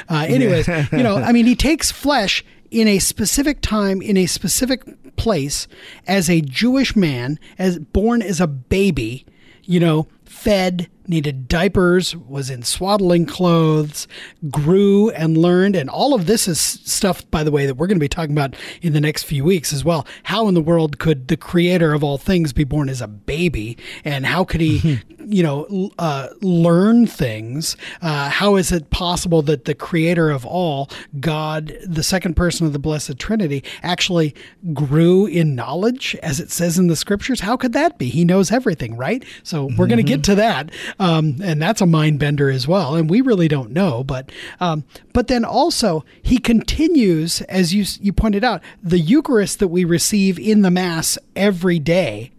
uh, 0.09 0.27
anyways 0.29 0.69
you 0.93 1.03
know 1.03 1.17
i 1.17 1.33
mean 1.33 1.47
he 1.47 1.57
takes 1.57 1.91
flesh 1.91 2.45
in 2.71 2.89
a 2.89 2.99
specific 2.99 3.61
time 3.61 4.01
in 4.01 4.17
a 4.17 4.27
specific 4.27 4.85
place 5.17 5.69
as 6.07 6.31
a 6.31 6.41
jewish 6.41 6.97
man 6.97 7.39
as 7.59 7.79
born 7.79 8.23
as 8.23 8.41
a 8.41 8.47
baby 8.47 9.27
you 9.65 9.81
know, 9.81 10.07
fed, 10.33 10.89
needed 11.07 11.47
diapers, 11.47 12.17
was 12.17 12.49
in 12.49 12.63
swaddling 12.63 13.27
clothes, 13.27 14.09
grew 14.51 15.11
and 15.11 15.37
learned. 15.37 15.77
And 15.77 15.91
all 15.91 16.15
of 16.15 16.27
this 16.27 16.49
is 16.49 16.61
stuff, 16.61 17.29
by 17.31 17.45
the 17.45 17.51
way, 17.51 17.67
that 17.67 17.75
we're 17.75 17.87
going 17.87 17.99
to 17.99 18.01
be 18.01 18.09
talking 18.09 18.33
about 18.33 18.57
in 18.81 18.93
the 18.93 19.01
next 19.01 19.25
few 19.25 19.45
weeks 19.45 19.73
as 19.73 19.85
well. 19.85 20.07
How 20.25 20.49
in 20.49 20.55
the 20.55 20.61
world 20.61 20.99
could 20.99 21.29
the 21.29 21.37
creator 21.37 21.93
of 21.93 22.03
all 22.03 22.19
things 22.19 22.53
be 22.53 22.65
born 22.65 22.89
as 22.89 23.01
a 23.01 23.09
baby? 23.09 23.77
And 24.05 24.25
how 24.25 24.45
could 24.45 24.61
he, 24.61 25.01
you 25.19 25.43
know, 25.43 25.91
uh, 25.99 26.29
learn 26.41 27.07
things? 27.07 27.77
Uh, 28.01 28.31
how 28.31 28.57
is 28.57 28.73
it 28.73 28.91
possible 28.91 29.43
that 29.43 29.67
the 29.67 29.75
creator 29.75 30.31
of 30.31 30.47
all, 30.47 30.89
God, 31.21 31.77
the 31.85 32.03
second 32.03 32.35
person 32.35 32.67
of 32.67 32.73
the 32.73 32.79
Blessed 32.79 33.19
Trinity, 33.19 33.63
actually 33.83 34.35
grew 34.73 35.27
in 35.27 35.55
knowledge, 35.55 36.17
as 36.23 36.41
it 36.41 36.51
says 36.51 36.79
in 36.79 36.87
the 36.87 36.97
scriptures? 36.97 37.41
How 37.41 37.57
could 37.57 37.75
that 37.75 37.99
be? 37.99 38.09
He 38.09 38.25
knows 38.25 38.51
everything, 38.51 38.97
right? 38.97 39.25
So 39.43 39.69
we're 39.77 39.87
going 39.87 39.99
to 39.99 40.03
get 40.03 40.22
to 40.25 40.35
that, 40.37 40.71
um, 40.99 41.37
and 41.43 41.61
that's 41.61 41.81
a 41.81 41.87
mind 41.87 42.19
bender 42.19 42.51
as 42.51 42.67
well. 42.69 42.95
And 42.95 43.09
we 43.09 43.21
really 43.21 43.49
don't 43.49 43.71
know, 43.71 44.05
but 44.05 44.31
um, 44.61 44.85
but 45.13 45.29
then 45.29 45.45
also 45.45 46.05
he 46.23 46.39
continues, 46.39 47.41
as 47.43 47.75
you 47.75 47.85
you 48.01 48.13
pointed 48.13 48.45
out, 48.45 48.63
the 48.83 48.99
Eucharist 48.99 49.59
that 49.59 49.69
we 49.69 49.85
receive 49.85 50.39
in 50.39 50.63
the 50.63 50.71
Mass 50.71 51.19
every 51.37 51.79
day. 51.79 52.33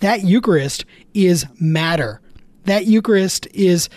That 0.00 0.22
Eucharist 0.22 0.84
is 1.14 1.46
matter. 1.60 2.20
That 2.64 2.86
Eucharist 2.86 3.48
is 3.52 3.88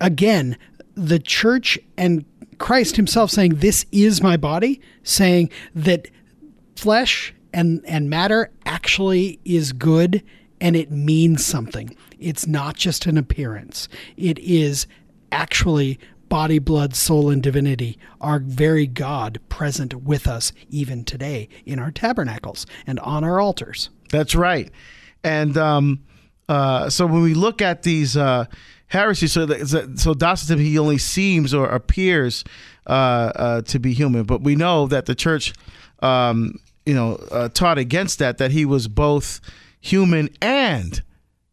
again 0.00 0.58
the 0.94 1.18
Church 1.18 1.78
and 1.96 2.24
Christ 2.58 2.96
Himself 2.96 3.30
saying, 3.30 3.56
"This 3.56 3.86
is 3.92 4.22
my 4.22 4.36
body," 4.36 4.80
saying 5.02 5.50
that 5.74 6.08
flesh 6.74 7.34
and 7.52 7.82
and 7.86 8.10
matter 8.10 8.50
actually 8.66 9.40
is 9.44 9.72
good 9.72 10.22
and 10.60 10.76
it 10.76 10.90
means 10.90 11.44
something. 11.44 11.96
It's 12.18 12.46
not 12.46 12.76
just 12.76 13.06
an 13.06 13.18
appearance. 13.18 13.88
It 14.16 14.38
is 14.38 14.86
actually 15.32 15.98
body, 16.28 16.58
blood, 16.58 16.94
soul, 16.94 17.30
and 17.30 17.42
divinity, 17.42 17.98
our 18.20 18.38
very 18.38 18.86
God 18.86 19.38
present 19.48 19.94
with 19.94 20.26
us 20.26 20.52
even 20.68 21.04
today 21.04 21.48
in 21.64 21.78
our 21.78 21.90
tabernacles 21.90 22.66
and 22.86 22.98
on 23.00 23.24
our 23.24 23.40
altars. 23.40 23.90
That's 24.10 24.34
right. 24.34 24.70
And 25.22 25.56
um, 25.56 26.04
uh, 26.48 26.90
so 26.90 27.06
when 27.06 27.22
we 27.22 27.34
look 27.34 27.62
at 27.62 27.82
these 27.82 28.16
uh, 28.16 28.46
heresies, 28.88 29.32
so 29.32 29.46
that, 29.46 29.98
so 29.98 30.14
Docetism, 30.14 30.58
he 30.58 30.78
only 30.78 30.98
seems 30.98 31.54
or 31.54 31.66
appears 31.66 32.44
uh, 32.86 32.90
uh, 32.90 33.62
to 33.62 33.78
be 33.78 33.92
human, 33.92 34.24
but 34.24 34.42
we 34.42 34.56
know 34.56 34.86
that 34.86 35.06
the 35.06 35.14
church, 35.14 35.52
um, 36.00 36.58
you 36.84 36.94
know, 36.94 37.14
uh, 37.30 37.48
taught 37.48 37.78
against 37.78 38.18
that, 38.18 38.38
that 38.38 38.52
he 38.52 38.64
was 38.64 38.88
both 38.88 39.40
human 39.80 40.28
and 40.40 41.02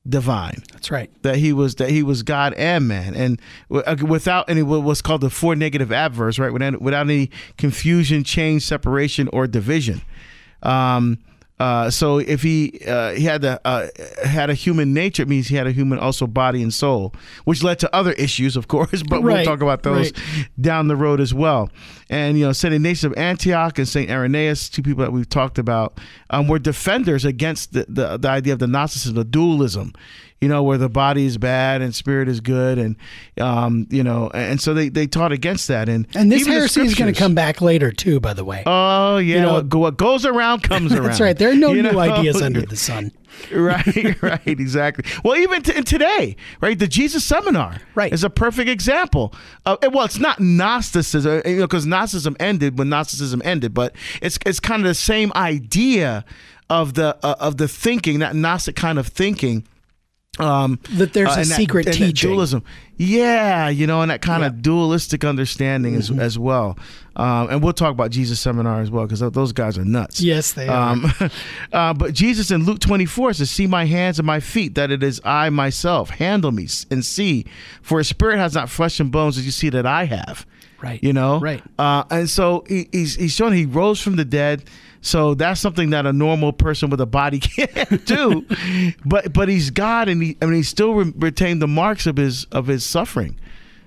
divine 0.07 0.61
That's 0.71 0.91
right. 0.91 1.09
that 1.23 1.37
he 1.37 1.53
was 1.53 1.75
that 1.75 1.89
he 1.89 2.03
was 2.03 2.23
God 2.23 2.53
and 2.55 2.87
man, 2.87 3.15
and 3.15 3.41
uh, 3.71 3.95
without 4.05 4.49
any 4.49 4.61
what's 4.61 5.01
called 5.01 5.21
the 5.21 5.29
four 5.29 5.55
negative 5.55 5.91
adverbs, 5.91 6.39
right? 6.39 6.51
Without, 6.51 6.81
without 6.81 7.05
any 7.05 7.29
confusion, 7.57 8.23
change, 8.23 8.63
separation, 8.63 9.29
or 9.31 9.47
division. 9.47 10.01
Um, 10.61 11.19
uh, 11.63 11.89
so 11.89 12.17
if 12.17 12.41
he 12.41 12.77
uh, 12.85 13.13
he 13.13 13.23
had 13.23 13.41
the 13.41 13.61
uh, 13.63 13.87
had 14.25 14.49
a 14.49 14.53
human 14.53 14.93
nature, 14.93 15.23
it 15.23 15.29
means 15.29 15.47
he 15.47 15.55
had 15.55 15.65
a 15.65 15.71
human 15.71 15.97
also 15.97 16.27
body 16.27 16.61
and 16.61 16.73
soul, 16.73 17.15
which 17.45 17.63
led 17.63 17.79
to 17.79 17.95
other 17.95 18.11
issues, 18.13 18.57
of 18.57 18.67
course. 18.73 19.01
But 19.01 19.23
we'll 19.23 19.45
talk 19.45 19.61
about 19.61 19.83
those 19.83 20.11
right. 20.11 20.49
down 20.59 20.89
the 20.89 20.97
road 20.97 21.21
as 21.21 21.33
well. 21.33 21.69
And 22.09 22.37
you 22.37 22.45
know, 22.45 22.51
Saint 22.51 22.73
Ignatius 22.73 23.05
of 23.05 23.13
Antioch 23.15 23.77
and 23.77 23.87
Saint 23.87 24.11
Irenaeus, 24.11 24.67
two 24.67 24.83
people 24.83 25.05
that 25.05 25.13
we've 25.13 25.29
talked 25.29 25.57
about, 25.57 26.01
um, 26.31 26.49
were 26.49 26.59
defenders 26.59 27.23
against 27.23 27.71
the, 27.71 27.85
the 27.87 28.17
the 28.17 28.27
idea 28.27 28.51
of 28.51 28.59
the 28.59 28.67
Gnosticism, 28.67 29.15
the 29.15 29.23
dualism. 29.23 29.93
You 30.43 30.49
know, 30.49 30.61
where 30.63 30.77
the 30.77 30.89
body 30.89 31.25
is 31.25 31.37
bad 31.37 31.81
and 31.81 31.95
spirit 31.95 32.27
is 32.27 32.39
good, 32.41 32.77
and 32.77 32.95
um, 33.39 33.87
you 33.89 34.03
know, 34.03 34.29
and 34.33 34.59
so 34.61 34.73
they, 34.73 34.89
they 34.89 35.07
taught 35.07 35.31
against 35.31 35.67
that. 35.69 35.89
And 35.89 36.05
And 36.15 36.31
this 36.31 36.45
heresy 36.45 36.81
is 36.81 36.95
going 36.95 37.11
to 37.13 37.17
come 37.19 37.33
back 37.33 37.61
later 37.61 37.91
too, 37.91 38.19
by 38.19 38.33
the 38.33 38.43
way. 38.45 38.63
Oh 38.65 39.17
yeah, 39.17 39.41
know- 39.43 39.53
what, 39.53 39.73
what 39.73 39.97
goes 39.97 40.25
around 40.25 40.63
comes 40.63 40.91
around. 40.93 41.03
That's 41.07 41.19
right. 41.21 41.37
There 41.37 41.49
are 41.49 41.55
no 41.55 41.71
You 41.73 41.81
new 41.83 41.91
know? 41.93 41.99
ideas 41.99 42.41
under 42.41 42.61
the 42.61 42.75
sun. 42.75 43.11
right, 43.51 44.21
right, 44.21 44.41
exactly. 44.45 45.03
Well, 45.23 45.35
even 45.37 45.63
t- 45.63 45.81
today, 45.81 46.35
right, 46.61 46.77
the 46.77 46.87
Jesus 46.87 47.25
Seminar, 47.25 47.77
Right. 47.95 48.13
is 48.13 48.23
a 48.23 48.29
perfect 48.29 48.69
example. 48.69 49.33
Of, 49.65 49.79
well, 49.91 50.05
it's 50.05 50.19
not 50.19 50.39
Gnosticism, 50.39 51.41
you 51.45 51.55
know, 51.57 51.61
because 51.63 51.85
Gnosticism 51.85 52.35
ended 52.39 52.77
when 52.77 52.89
Gnosticism 52.89 53.41
ended, 53.43 53.73
but 53.73 53.95
it's 54.21 54.37
it's 54.45 54.59
kind 54.59 54.81
of 54.83 54.87
the 54.87 54.93
same 54.93 55.31
idea 55.35 56.25
of 56.69 56.93
the 56.93 57.17
uh, 57.23 57.35
of 57.39 57.57
the 57.57 57.67
thinking, 57.67 58.19
that 58.19 58.35
Gnostic 58.35 58.75
kind 58.75 58.99
of 58.99 59.07
thinking. 59.07 59.65
Um, 60.39 60.79
That 60.93 61.13
there's 61.13 61.35
a 61.35 61.39
and 61.39 61.47
secret 61.47 61.85
and 61.85 61.95
teaching. 61.95 62.29
dualism. 62.31 62.63
Yeah, 62.97 63.69
you 63.69 63.85
know, 63.87 64.01
and 64.01 64.09
that 64.11 64.21
kind 64.21 64.43
of 64.43 64.61
dualistic 64.61 65.23
understanding 65.23 65.93
Mm-hmm. 65.93 66.19
as, 66.19 66.25
as 66.33 66.39
well. 66.39 66.77
Um, 67.15 67.49
and 67.51 67.63
we'll 67.63 67.73
talk 67.73 67.91
about 67.91 68.09
Jesus 68.11 68.39
Seminar 68.39 68.81
as 68.81 68.89
well 68.89 69.05
because 69.05 69.19
those 69.19 69.51
guys 69.51 69.77
are 69.77 69.85
nuts. 69.85 70.21
Yes, 70.21 70.53
they 70.53 70.67
are. 70.67 70.93
Um, 70.93 71.11
uh, 71.73 71.93
but 71.93 72.13
Jesus 72.13 72.49
in 72.49 72.65
Luke 72.65 72.79
24 72.79 73.33
says, 73.33 73.51
See 73.51 73.67
my 73.67 73.85
hands 73.85 74.17
and 74.17 74.25
my 74.25 74.39
feet, 74.39 74.73
that 74.75 74.89
it 74.89 75.03
is 75.03 75.21
I 75.23 75.49
myself. 75.51 76.09
Handle 76.09 76.51
me 76.51 76.67
and 76.89 77.05
see. 77.05 77.45
For 77.83 77.99
a 77.99 78.03
spirit 78.03 78.37
has 78.37 78.55
not 78.55 78.69
flesh 78.69 78.99
and 78.99 79.11
bones 79.11 79.37
as 79.37 79.45
you 79.45 79.51
see 79.51 79.69
that 79.69 79.85
I 79.85 80.05
have. 80.05 80.45
Right. 80.83 81.01
You 81.03 81.13
know? 81.13 81.39
Right. 81.39 81.63
Uh, 81.79 82.03
and 82.11 82.29
so 82.29 82.65
he, 82.67 82.89
he's, 82.91 83.15
he's 83.15 83.31
showing 83.33 83.53
he 83.53 83.65
rose 83.65 84.01
from 84.01 84.17
the 84.17 84.25
dead. 84.25 84.65
So 85.01 85.33
that's 85.33 85.59
something 85.59 85.89
that 85.89 86.05
a 86.05 86.13
normal 86.13 86.53
person 86.53 86.89
with 86.89 87.01
a 87.01 87.05
body 87.05 87.39
can't 87.41 88.05
do. 88.05 88.45
but 89.05 89.33
but 89.33 89.49
he's 89.49 89.69
God 89.69 90.07
and 90.09 90.21
he 90.23 90.37
I 90.41 90.45
mean 90.45 90.55
he 90.55 90.63
still 90.63 90.93
re- 90.93 91.13
retained 91.17 91.61
the 91.61 91.67
marks 91.67 92.05
of 92.07 92.15
his 92.17 92.45
of 92.51 92.67
his 92.67 92.85
suffering. 92.85 93.37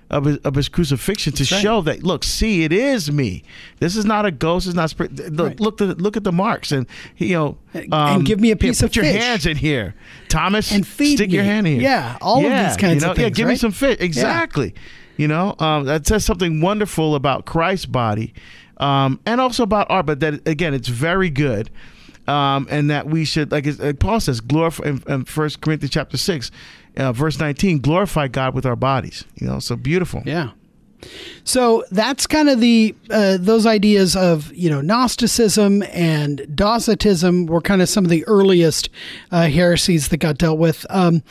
Of 0.09 0.23
his, 0.23 0.37
of 0.37 0.55
his 0.55 0.69
crucifixion 0.69 1.33
to 1.33 1.43
right. 1.53 1.61
show 1.61 1.81
that 1.81 2.01
look 2.01 2.23
see 2.23 2.63
it 2.63 2.71
is 2.71 3.11
me 3.11 3.43
this 3.79 3.97
is 3.97 4.05
not 4.05 4.25
a 4.25 4.31
ghost 4.31 4.65
it's 4.65 4.73
not 4.73 4.89
spirit 4.89 5.13
look 5.33 5.47
Right. 5.49 5.59
look 5.59 5.81
at 5.81 5.99
look 5.99 6.15
at 6.15 6.23
the 6.23 6.31
marks 6.31 6.71
and 6.71 6.87
you 7.17 7.33
know 7.33 7.57
And 7.73 8.25
give 8.25 8.39
me 8.39 8.51
a 8.51 8.55
piece 8.55 8.79
put 8.79 8.91
of 8.91 8.95
your 8.95 9.03
fish. 9.03 9.21
hands 9.21 9.45
in 9.45 9.57
here 9.57 9.95
Thomas 10.29 10.71
And 10.71 10.87
feed 10.87 11.17
stick 11.17 11.29
your 11.33 11.43
hand 11.43 11.67
in 11.67 11.73
here 11.73 11.81
Yeah, 11.81 12.17
all 12.21 12.37
of 12.37 12.43
these 12.43 12.77
kinds 12.77 13.01
you 13.01 13.07
know, 13.07 13.11
of 13.11 13.17
yeah 13.17 13.25
things, 13.25 13.35
give 13.37 13.47
me 13.49 13.57
some 13.57 13.73
fish 13.73 13.97
exactly 13.99 14.73
you 15.17 15.27
know 15.27 15.55
um, 15.59 15.85
that 15.85 16.07
says 16.07 16.23
something 16.23 16.61
wonderful 16.61 17.15
about 17.15 17.45
Christ's 17.45 17.85
body 17.85 18.33
um, 18.77 19.19
and 19.25 19.41
also 19.41 19.63
about 19.63 19.89
our 19.89 20.03
but 20.03 20.19
that 20.19 20.47
again 20.47 20.73
it's 20.73 20.87
very 20.87 21.29
good 21.29 21.69
um, 22.27 22.67
and 22.69 22.89
that 22.89 23.07
we 23.07 23.23
should 23.25 23.51
like, 23.51 23.65
like 23.79 23.99
Paul 23.99 24.19
says 24.19 24.41
glorify 24.41 24.85
in, 24.85 25.03
in 25.07 25.21
1 25.21 25.49
Corinthians 25.61 25.91
chapter 25.91 26.17
6 26.17 26.51
uh, 26.97 27.11
verse 27.11 27.39
19 27.39 27.79
glorify 27.79 28.27
God 28.27 28.53
with 28.53 28.65
our 28.65 28.75
bodies 28.75 29.25
you 29.35 29.47
know 29.47 29.59
so 29.59 29.75
beautiful 29.75 30.23
Yeah. 30.25 30.51
So 31.43 31.83
that's 31.91 32.25
kind 32.25 32.49
of 32.49 32.59
the 32.59 32.95
uh, 33.09 33.37
those 33.39 33.65
ideas 33.65 34.15
of 34.15 34.53
you 34.53 34.69
know 34.69 34.81
Gnosticism 34.81 35.83
and 35.93 36.47
Docetism 36.55 37.45
were 37.45 37.61
kind 37.61 37.81
of 37.81 37.89
some 37.89 38.03
of 38.03 38.09
the 38.09 38.25
earliest 38.25 38.89
uh, 39.31 39.47
heresies 39.47 40.09
that 40.09 40.17
got 40.17 40.37
dealt 40.37 40.59
with. 40.59 40.85
Um, 40.89 41.23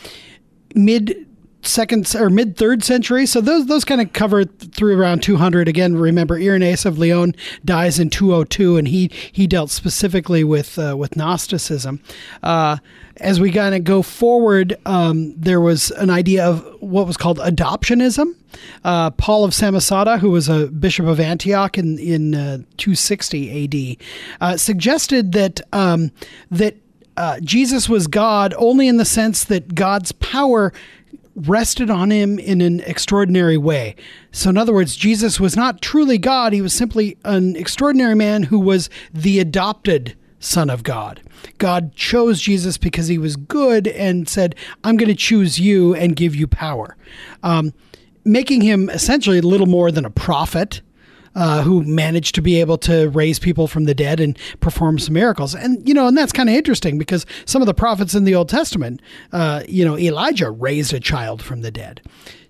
mid 0.75 1.25
second 1.66 2.14
or 2.14 2.31
mid 2.31 2.57
third 2.57 2.83
century. 2.83 3.26
So 3.26 3.40
those 3.40 3.66
those 3.66 3.85
kind 3.85 4.00
of 4.00 4.12
cover 4.12 4.44
through 4.44 4.98
around 4.98 5.22
200. 5.22 5.68
Again, 5.68 5.96
remember 5.96 6.37
Irenaeus 6.37 6.85
of 6.85 6.98
Lyon 6.98 7.35
dies 7.64 7.98
in 7.98 8.11
202, 8.11 8.76
and 8.76 8.88
he 8.88 9.11
he 9.33 9.46
dealt 9.46 9.70
specifically 9.70 10.44
with 10.44 10.79
uh, 10.79 10.96
with 10.96 11.16
Gnosticism. 11.16 12.00
Uh, 12.42 12.79
as 13.18 13.40
we 13.40 13.50
kind 13.50 13.74
of 13.74 13.85
go 13.85 14.02
forward, 14.02 14.76
um, 14.85 15.35
there 15.38 15.61
was 15.61 15.90
an 15.92 16.11
idea 16.11 16.44
of 16.44 16.62
what 16.81 17.07
was 17.07 17.16
called 17.16 17.38
adoptionism. 17.38 18.35
Uh, 18.85 19.11
Paul 19.11 19.44
of 19.44 19.52
Samosata, 19.52 20.18
who 20.18 20.31
was 20.31 20.48
a 20.48 20.66
bishop 20.66 21.07
of 21.07 21.18
Antioch 21.18 21.79
in 21.79 21.98
in 21.98 22.35
uh, 22.35 22.59
260 22.76 23.50
A.D., 23.50 23.98
uh, 24.40 24.57
suggested 24.57 25.33
that 25.33 25.61
um, 25.72 26.11
that 26.50 26.76
uh, 27.16 27.40
Jesus 27.40 27.88
was 27.88 28.07
God 28.07 28.55
only 28.59 28.88
in 28.88 28.98
the 28.98 29.05
sense 29.05 29.44
that 29.44 29.74
God's 29.74 30.12
power 30.12 30.72
rested 31.37 31.90
on 31.90 32.11
him 32.11 32.38
in 32.38 32.61
an 32.61 32.81
extraordinary 32.81 33.59
way. 33.59 33.94
So, 34.33 34.51
in 34.51 34.57
other 34.57 34.72
words, 34.72 34.96
Jesus 34.96 35.38
was 35.38 35.57
not 35.57 35.83
truly 35.83 36.18
God, 36.18 36.53
he 36.53 36.62
was 36.62 36.72
simply 36.72 37.16
an 37.25 37.55
extraordinary 37.57 38.14
man 38.14 38.44
who 38.44 38.59
was 38.59 38.90
the 39.12 39.38
adopted 39.38 40.16
Son 40.40 40.70
of 40.70 40.83
God. 40.83 41.20
God 41.59 41.94
chose 41.94 42.40
Jesus 42.40 42.79
because 42.79 43.09
he 43.09 43.18
was 43.18 43.37
good 43.37 43.87
and 43.88 44.29
said, 44.29 44.55
I'm 44.85 44.96
going 44.96 45.09
to 45.09 45.14
choose 45.14 45.59
you 45.59 45.94
and 45.94 46.16
give 46.16 46.35
you 46.35 46.46
power. 46.46 46.96
Um, 47.42 47.72
making 48.25 48.62
him 48.62 48.90
essentially 48.90 49.38
a 49.38 49.42
little 49.42 49.66
more 49.66 49.90
than 49.90 50.05
a 50.05 50.11
prophet 50.11 50.81
uh, 51.37 51.62
who 51.62 51.85
managed 51.85 52.35
to 52.35 52.42
be 52.42 52.59
able 52.61 52.79
to 52.79 53.09
raise 53.11 53.38
people 53.38 53.68
from 53.68 53.85
the 53.85 53.94
dead 53.94 54.18
and 54.18 54.37
perform 54.61 54.99
some 54.99 55.14
miracles. 55.14 55.55
And, 55.55 55.87
you 55.87 55.94
know, 55.94 56.09
and 56.09 56.16
that's 56.16 56.33
kind 56.33 56.49
of 56.49 56.55
interesting 56.55 56.99
because 56.99 57.27
some 57.44 57.62
of 57.62 57.66
the 57.66 57.75
prophets 57.75 58.14
in 58.14 58.25
the 58.25 58.35
Old 58.35 58.49
Testament, 58.49 59.01
uh, 59.33 59.62
you 59.68 59.85
know, 59.85 59.99
Elijah 59.99 60.51
raised 60.51 60.94
a 60.94 60.99
child 60.99 61.42
from 61.42 61.61
the 61.61 61.70
dead. 61.70 62.01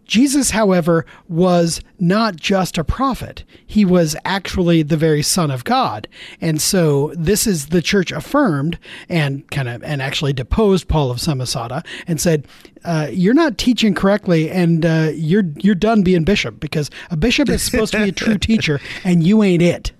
Jesus, 0.07 0.51
however, 0.51 1.05
was 1.29 1.81
not 1.99 2.37
just 2.37 2.79
a 2.79 2.85
prophet. 2.85 3.45
He 3.67 3.85
was 3.85 4.17
actually 4.25 4.83
the 4.83 4.97
very 4.97 5.23
son 5.23 5.51
of 5.51 5.65
God. 5.65 6.09
And 6.41 6.61
so 6.61 7.13
this 7.17 7.47
is 7.47 7.67
the 7.67 7.83
church 7.83 8.13
affirmed 8.13 8.79
and 9.09 9.49
kind 9.51 9.69
of 9.69 9.83
and 9.83 10.01
actually 10.01 10.33
deposed 10.33 10.89
Paul 10.89 11.11
of 11.11 11.19
Samosata 11.19 11.85
and 12.07 12.21
said, 12.21 12.47
uh, 12.85 13.09
you're 13.11 13.35
not 13.35 13.59
teaching 13.59 13.95
correctly 13.95 14.49
and 14.51 14.87
uh, 14.87 15.11
you're 15.13 15.45
you're 15.57 15.75
done 15.75 16.03
being 16.03 16.25
bishop 16.25 16.61
because 16.61 16.91
a 17.11 17.17
bishop 17.17 17.49
is 17.49 17.63
supposed 17.63 17.93
to 17.93 18.03
be 18.03 18.11
a 18.11 18.13
true 18.13 18.39
teacher 18.39 18.81
and 19.05 19.27
you 19.27 19.43
ain't 19.43 19.63
it. 19.63 19.93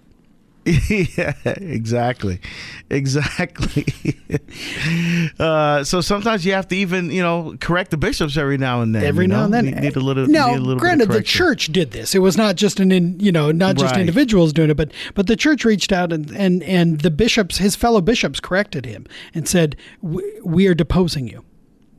yeah, 0.89 1.35
exactly, 1.45 2.41
exactly. 2.91 3.87
uh, 5.39 5.85
so 5.85 6.01
sometimes 6.01 6.45
you 6.45 6.53
have 6.53 6.69
to 6.69 6.77
even, 6.77 7.11
you 7.11 7.23
know, 7.23 7.57
correct 7.61 7.91
the 7.91 7.97
bishops 7.97 8.37
every 8.37 8.59
now 8.59 8.83
and 8.83 8.95
then. 8.95 9.05
Every 9.05 9.25
you 9.25 9.29
now 9.29 9.45
and 9.45 9.55
then. 9.55 9.65
need, 9.67 9.81
need 9.81 9.97
a 9.97 10.01
little. 10.01 10.27
Now, 10.27 10.55
a 10.55 10.59
little 10.59 10.79
granted, 10.79 11.11
the 11.11 11.23
church 11.23 11.67
did 11.69 11.93
this. 11.93 12.15
It 12.15 12.21
was 12.21 12.37
not 12.37 12.57
just 12.57 12.81
an, 12.81 12.93
in, 12.93 13.19
you 13.21 13.33
know, 13.33 13.53
not 13.53 13.77
just 13.77 13.93
Right. 13.93 14.01
individuals 14.01 14.53
doing 14.53 14.71
it, 14.71 14.77
but 14.77 14.93
but 15.15 15.27
the 15.27 15.37
church 15.37 15.65
reached 15.65 15.93
out 15.93 16.13
and 16.13 16.31
and 16.37 16.63
and 16.65 17.01
the 17.01 17.11
bishops, 17.11 17.59
his 17.59 17.77
fellow 17.77 18.01
bishops, 18.01 18.41
corrected 18.41 18.85
him 18.85 19.07
and 19.35 19.49
said, 19.49 19.77
"We, 20.03 20.23
we 20.45 20.67
are 20.67 20.75
deposing 20.75 21.29
you." 21.29 21.45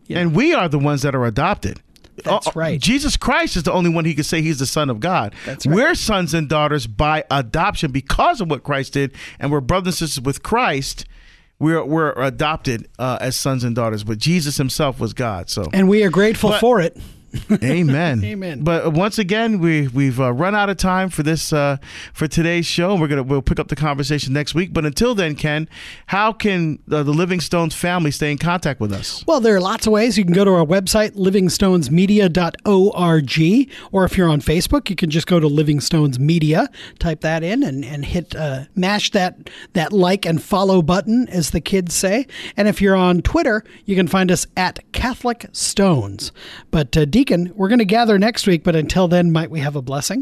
and 0.09 0.33
we 0.33 0.53
are 0.53 0.69
the 0.69 0.79
ones 0.79 1.01
that 1.01 1.13
are 1.13 1.25
adopted. 1.25 1.81
That's 2.23 2.47
Uh, 2.47 2.51
right. 2.55 2.79
Jesus 2.81 3.15
Christ 3.17 3.55
is 3.55 3.63
the 3.63 3.71
only 3.71 3.89
one 3.89 4.05
he 4.05 4.13
could 4.15 4.25
say 4.25 4.41
he's 4.41 4.59
the 4.59 4.65
Son 4.65 4.89
of 4.89 4.99
God. 4.99 5.33
That's 5.45 5.65
right. 5.65 5.75
We're 5.75 5.95
sons 5.95 6.33
and 6.33 6.49
daughters 6.49 6.87
by 6.87 7.23
adoption 7.29 7.91
because 7.91 8.41
of 8.41 8.49
what 8.49 8.63
Christ 8.63 8.93
did, 8.93 9.11
and 9.39 9.51
we're 9.51 9.61
brothers 9.61 10.01
and 10.01 10.09
sisters 10.09 10.23
with 10.23 10.43
Christ. 10.43 11.05
We're 11.59 11.83
we're 11.83 12.11
adopted 12.13 12.87
uh, 12.99 13.17
as 13.21 13.35
sons 13.35 13.63
and 13.63 13.75
daughters, 13.75 14.03
but 14.03 14.17
Jesus 14.19 14.57
Himself 14.57 14.99
was 14.99 15.13
God. 15.13 15.49
So 15.49 15.65
And 15.73 15.87
we 15.89 16.03
are 16.03 16.09
grateful 16.09 16.51
But- 16.51 16.59
for 16.61 16.79
it. 16.81 16.97
Amen. 17.63 18.23
Amen. 18.23 18.63
But 18.63 18.93
once 18.93 19.19
again, 19.19 19.59
we 19.59 19.87
we've 19.87 20.19
uh, 20.19 20.33
run 20.33 20.55
out 20.55 20.69
of 20.69 20.77
time 20.77 21.09
for 21.09 21.23
this 21.23 21.51
uh, 21.51 21.77
for 22.13 22.27
today's 22.27 22.65
show. 22.65 22.95
We're 22.95 23.07
gonna 23.07 23.23
we'll 23.23 23.41
pick 23.41 23.59
up 23.59 23.67
the 23.67 23.75
conversation 23.75 24.33
next 24.33 24.55
week. 24.55 24.73
But 24.73 24.85
until 24.85 25.15
then, 25.15 25.35
Ken, 25.35 25.69
how 26.07 26.31
can 26.31 26.79
uh, 26.91 27.03
the 27.03 27.13
Living 27.13 27.39
Stones 27.39 27.75
family 27.75 28.11
stay 28.11 28.31
in 28.31 28.37
contact 28.37 28.79
with 28.79 28.93
us? 28.93 29.23
Well, 29.27 29.39
there 29.39 29.55
are 29.55 29.61
lots 29.61 29.87
of 29.87 29.93
ways. 29.93 30.17
You 30.17 30.23
can 30.23 30.33
go 30.33 30.45
to 30.45 30.51
our 30.51 30.65
website, 30.65 31.11
livingstonesmedia.org, 31.11 33.71
or 33.91 34.05
if 34.05 34.17
you're 34.17 34.29
on 34.29 34.41
Facebook, 34.41 34.89
you 34.89 34.95
can 34.95 35.09
just 35.09 35.27
go 35.27 35.39
to 35.39 35.47
Living 35.47 35.79
Stones 35.79 36.19
Media, 36.19 36.69
type 36.99 37.21
that 37.21 37.43
in, 37.43 37.63
and, 37.63 37.83
and 37.83 38.05
hit 38.05 38.35
uh, 38.35 38.65
mash 38.75 39.11
that 39.11 39.49
that 39.73 39.91
like 39.91 40.25
and 40.25 40.41
follow 40.41 40.81
button, 40.81 41.27
as 41.29 41.51
the 41.51 41.61
kids 41.61 41.93
say. 41.93 42.27
And 42.55 42.67
if 42.67 42.81
you're 42.81 42.95
on 42.95 43.21
Twitter, 43.21 43.63
you 43.85 43.95
can 43.95 44.07
find 44.07 44.31
us 44.31 44.47
at 44.55 44.79
Catholic 44.91 45.47
Stones. 45.51 46.31
But 46.71 46.95
uh, 46.95 47.05
Deacon, 47.17 47.51
we're 47.55 47.67
going 47.67 47.79
to 47.79 47.85
gather 47.85 48.19
next 48.19 48.45
week. 48.45 48.63
But 48.63 48.75
until 48.75 49.07
then, 49.07 49.31
might 49.31 49.49
we 49.49 49.61
have 49.61 49.75
a 49.75 49.81
blessing? 49.81 50.21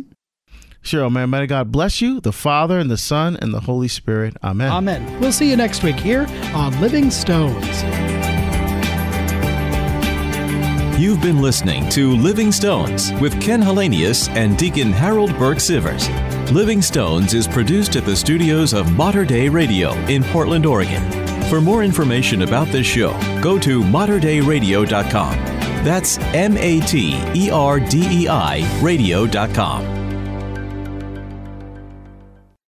Sure, 0.82 1.10
man. 1.10 1.30
May 1.30 1.46
God 1.46 1.70
bless 1.70 2.00
you, 2.00 2.22
the 2.22 2.32
Father 2.32 2.80
and 2.80 2.90
the 2.90 2.96
Son 2.96 3.36
and 3.42 3.54
the 3.54 3.60
Holy 3.60 3.90
Spirit. 3.90 4.38
Amen. 4.42 4.72
Amen. 4.72 5.20
We'll 5.20 5.34
see 5.34 5.50
you 5.50 5.58
next 5.58 5.84
week 5.84 5.98
here 6.00 6.26
on 6.54 6.80
Living 6.80 7.12
Stones. 7.12 7.84
You've 10.98 11.22
been 11.22 11.42
listening 11.42 11.90
to 11.90 12.16
Living 12.16 12.54
Stones 12.54 13.12
with 13.20 13.42
Ken 13.42 13.62
Hallenius 13.62 14.30
and 14.30 14.58
Deacon 14.58 14.94
Harold 14.94 15.38
Burke 15.38 15.58
Sivers. 15.58 16.08
Living 16.54 16.82
Stones 16.82 17.34
is 17.34 17.46
produced 17.46 17.98
at 17.98 18.06
the 18.06 18.16
studios 18.16 18.72
of 18.72 18.94
Mater 18.94 19.26
Dei 19.26 19.50
Radio 19.50 19.92
in 20.06 20.24
Portland, 20.24 20.66
Oregon. 20.66 21.04
For 21.50 21.60
more 21.60 21.84
information 21.84 22.44
about 22.44 22.70
this 22.70 22.88
show, 22.88 23.12
go 23.42 23.60
to 23.60 23.82
materdeiradio.com. 23.82 25.65
That's 25.86 26.18
M 26.34 26.58
A 26.58 26.82
T 26.82 27.22
E 27.36 27.50
R 27.52 27.80
D 27.80 28.24
E 28.24 28.28
I 28.28 28.82
radio.com. 28.82 29.95